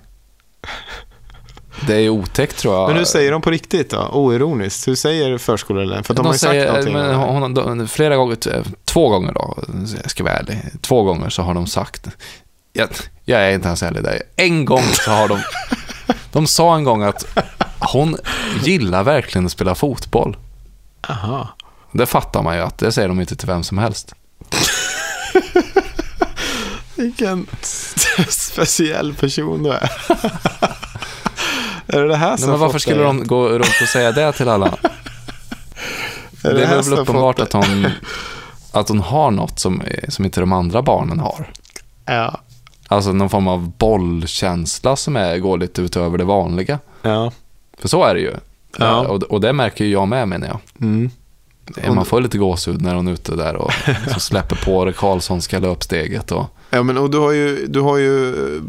[1.87, 2.87] Det är otäckt tror jag.
[2.87, 4.09] Men hur säger de på riktigt då?
[4.13, 4.87] Oironiskt.
[4.87, 6.03] Hur säger förskolläraren?
[6.03, 6.93] För att de, har ju sagt någonting.
[6.93, 8.37] men hon, de, flera gånger,
[8.85, 9.57] två gånger då,
[10.01, 12.07] jag ska vara ärlig, två gånger så har de sagt,
[12.73, 12.89] jag,
[13.25, 15.39] jag är inte ens ärlig där, en gång så har de,
[16.31, 17.25] de sa en gång att
[17.79, 18.17] hon
[18.63, 20.37] gillar verkligen att spela fotboll.
[21.09, 21.47] Aha.
[21.91, 24.13] Det fattar man ju att det säger de inte till vem som helst.
[26.95, 27.47] Vilken
[28.29, 29.91] speciell person du är.
[31.87, 34.49] är det det här som men varför skulle de gå runt och säga det till
[34.49, 34.67] alla?
[36.43, 37.87] är Det här är väl uppenbart att hon,
[38.71, 41.51] att hon har något som, som inte de andra barnen har.
[42.05, 42.39] Ja.
[42.87, 46.79] Alltså någon form av bollkänsla som är, går lite utöver det vanliga.
[47.01, 47.31] Ja.
[47.77, 48.33] För så är det ju.
[48.77, 49.07] Ja.
[49.07, 50.59] Och, och det märker ju jag med menar jag.
[50.81, 51.11] Mm.
[51.87, 53.71] Man får lite gåshud när hon är ute där och
[54.13, 56.31] så släpper på det Karlssonska löpsteget.
[56.31, 58.61] Och, Ja, men och du har ju, du har ju eh,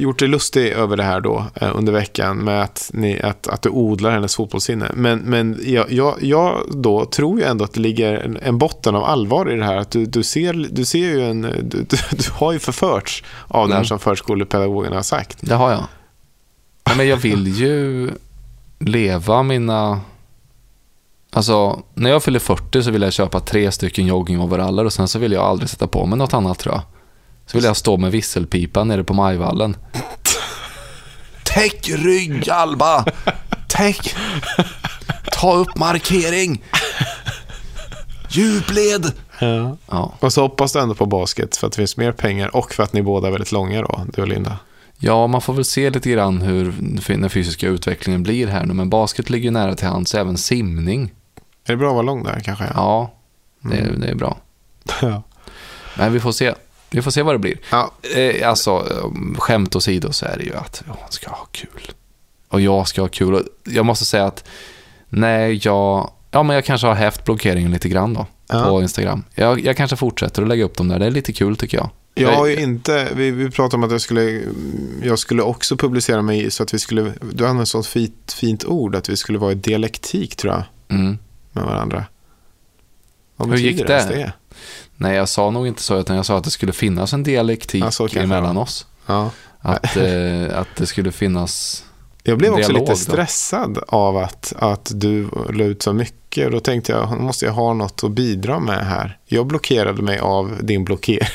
[0.00, 3.62] gjort dig lustig över det här då eh, under veckan med att, ni, att, att
[3.62, 4.90] du odlar hennes fotbollssinne.
[4.94, 8.94] Men, men jag, jag, jag då tror ju ändå att det ligger en, en botten
[8.94, 9.76] av allvar i det här.
[9.76, 13.68] Att du, du, ser, du ser ju en, du, du, du har ju förförts av
[13.68, 13.86] det här Mm.
[13.88, 15.38] som förskolepedagogerna har sagt.
[15.40, 15.84] det har jag.
[16.86, 18.10] Nej, men jag vill ju
[18.78, 20.00] leva mina...
[21.32, 25.18] Alltså, när jag fyller 40 så vill jag köpa tre stycken joggingoveraller och sen så
[25.18, 26.82] vill jag aldrig sätta på mig något annat tror jag.
[27.46, 29.76] Så vill jag stå med visselpipan nere på Majvallen.
[31.44, 33.04] Täck rygg, Alba!
[33.68, 34.14] Täck!
[35.32, 36.62] Ta upp markering!
[38.30, 39.12] Djupled!
[39.40, 39.76] Ja.
[39.90, 40.14] Ja.
[40.20, 42.82] Och så hoppas du ändå på basket för att det finns mer pengar och för
[42.82, 44.58] att ni båda är väldigt långa då, du och Linda.
[44.98, 46.74] ja, man får väl se lite grann hur
[47.06, 51.12] den fysiska utvecklingen blir här nu, men basket ligger ju nära till hands, även simning.
[51.68, 52.64] Är det bra att vara lång där kanske?
[52.74, 53.12] Ja,
[53.60, 54.38] det, är- det är bra.
[55.02, 55.22] Ja.
[55.98, 56.54] Men vi får se.
[56.90, 57.58] Vi får se vad det blir.
[57.70, 57.90] ja.
[58.16, 61.92] Eh, alltså, eh, skämt åsido så är det ju att hon ska ha kul.
[62.48, 63.34] Och jag ska ha kul.
[63.34, 64.44] Och jag måste säga att
[65.08, 68.64] nej, jag, ja, men jag kanske har hävt blockeringen lite grann då Ja.
[68.64, 69.24] på Instagram.
[69.34, 70.98] Jag, jag kanske fortsätter att lägga upp dem där.
[70.98, 71.90] Det är lite kul tycker jag.
[72.14, 74.40] Jag har ju inte, vi, vi pratade om att jag skulle,
[75.02, 78.64] jag skulle också publicera mig så att vi skulle, du använder ett sånt fint, fint
[78.64, 80.62] ord, att vi skulle vara i dialektik tror jag,
[80.98, 81.18] Mm.
[81.58, 82.04] Med varandra.
[83.36, 84.06] Vad Hur gick det?
[84.08, 84.32] det?
[84.96, 87.84] Nej, jag sa nog inte så, utan jag sa att det skulle finnas en dialektik
[87.84, 88.86] Ja, så kanske mellan oss.
[89.06, 89.30] Ja.
[89.60, 91.84] Att, eh, att det skulle finnas...
[92.22, 92.96] Jag blev också lite då.
[92.96, 97.44] stressad av att, att du la ut så mycket och då tänkte jag, nu måste
[97.44, 99.18] jag ha något att bidra med här.
[99.26, 101.28] Jag blockerade mig av din blockering.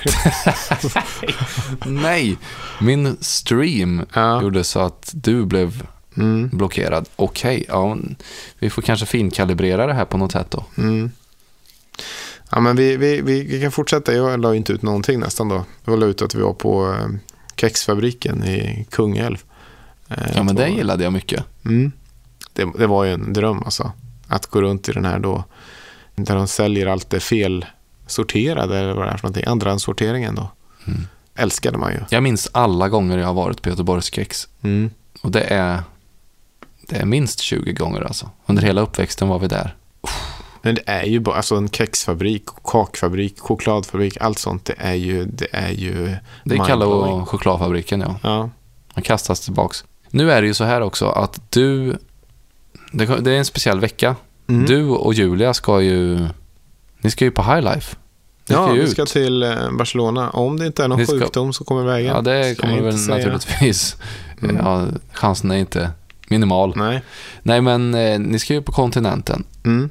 [1.86, 2.38] Nej,
[2.82, 4.41] min stream Ja.
[4.41, 5.84] gjorde så att du blev
[6.18, 7.09] Mm, blockerad.
[7.16, 7.97] Okej, ja,
[8.59, 10.66] vi får kanske finkalibrera det här på något sätt då.
[10.78, 11.11] mm.
[12.51, 14.14] Ja, men vi, vi, vi, kan fortsätta.
[14.14, 15.66] Jag la inte ut någonting nästan då.
[15.86, 17.07] Jag la ut att vi var på eh,
[17.55, 19.43] kexfabriken i Kungälv.
[20.07, 21.43] Eh, Ja, men det gillade jag mycket.
[21.66, 21.91] Mm.
[22.53, 23.91] Det, det var ju en dröm alltså.
[24.28, 25.43] Att gå runt i den här då.
[26.16, 29.45] Där de säljer allt det felsorterade eller vad det är för någonting.
[29.47, 30.51] Andrahandssorteringen då.
[30.88, 31.07] Mm.
[31.36, 31.99] Älskade man ju.
[32.09, 34.47] Jag minns alla gånger jag har varit på Göteborgskex.
[34.61, 34.89] Mm.
[35.22, 35.80] Och det är,
[36.88, 38.30] det är minst 20 gånger alltså.
[38.46, 39.76] Under hela uppväxten var vi där.
[40.62, 44.66] Men det är ju bara alltså en kexfabrik, kakfabrik, chokladfabrik, allt sånt.
[44.66, 48.16] Det är ju, det är ju Det är Kalle och chokladfabriken ja.
[48.24, 48.50] Ja,
[48.96, 49.84] Man kastas tillbaks.
[50.10, 51.98] Nu är det ju så här också att du,
[52.92, 54.16] det, det är en speciell vecka.
[54.48, 54.66] Mm.
[54.66, 56.28] Du och Julia ska ju,
[57.02, 57.96] ni ska ju på High Life.
[58.50, 58.90] Ni ja vi ut.
[58.92, 60.30] ska till eh, Barcelona.
[60.30, 62.16] Om det inte är någon Vi ska- sjukdom så kommer vägen.
[62.16, 63.96] Ja, det kommer väl naturligtvis.
[64.42, 64.56] Mm.
[64.56, 65.92] Ja, chansen är inte
[66.28, 66.74] minimal.
[66.76, 67.01] Nej.
[67.43, 69.43] Nej, men eh, ni ska ju på kontinenten.
[69.65, 69.89] Mm,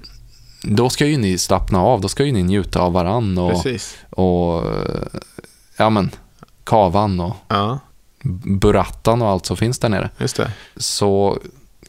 [0.62, 2.00] Då ska ju ni slappna av.
[2.00, 3.96] Då ska ju ni njuta av varann och, precis.
[4.10, 5.20] och eh,
[5.76, 6.10] ja men,
[6.64, 7.78] kavan och Ja,
[8.44, 10.10] burattan och allt som finns där nere.
[10.18, 10.50] just det.
[10.76, 11.38] Så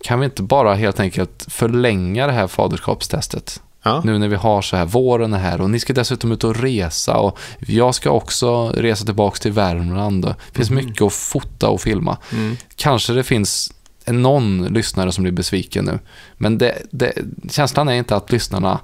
[0.04, 4.62] kan vi inte bara helt enkelt förlänga det här faderskapstestet Ja, nu när vi har
[4.62, 8.10] så här, våren är här och ni ska dessutom ut och resa och jag ska
[8.12, 10.24] också resa tillbaka till Värmland.
[10.26, 12.18] Det finns mycket att fota och filma.
[12.32, 12.58] mm.
[12.76, 13.74] Kanske det finns
[14.08, 16.00] någon lyssnare som blir besviken nu.
[16.38, 17.14] Men det, det,
[17.52, 18.80] känslan är inte att lyssnarna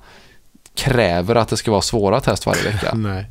[0.76, 2.94] kräver att det ska vara svåra test varje vecka.
[2.96, 3.30] Nej.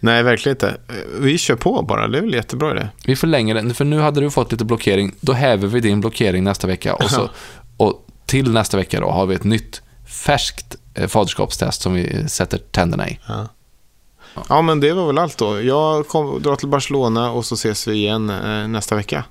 [0.00, 0.76] Nej, verkligen inte.
[1.20, 2.08] Vi kör på bara.
[2.08, 2.88] Det är väl jättebra det.
[3.04, 5.14] Vi förlänger den, för nu hade du fått lite blockering.
[5.20, 6.94] Då häver vi din blockering nästa vecka.
[6.94, 7.30] Och, så,
[7.76, 12.58] och till nästa vecka då har vi ett nytt färskt eh, faderskapstest som vi sätter
[12.58, 13.18] tänderna i.
[13.26, 13.48] Ja.
[14.48, 15.62] ja, men det var väl allt då.
[15.62, 19.24] Jag kom, drar till Barcelona och så ses vi igen eh, nästa vecka.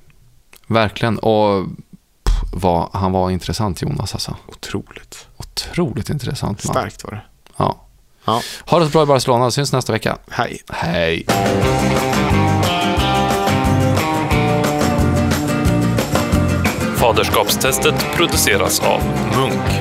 [0.69, 1.19] Verkligen.
[1.19, 1.65] Och
[2.23, 4.35] pff, vad, han var intressant Jonas alltså.
[4.47, 5.27] Otroligt.
[5.37, 6.73] Otroligt intressant man.
[6.73, 7.21] Starkt var det.
[7.57, 7.85] Ja.
[8.25, 8.41] Ja.
[8.65, 9.51] Ha det så bra i Barcelona.
[9.51, 10.17] Syns nästa vecka.
[10.29, 10.61] Hej.
[10.69, 11.25] Hej.
[16.97, 19.01] Faderskapstestet produceras av
[19.35, 19.78] Munk.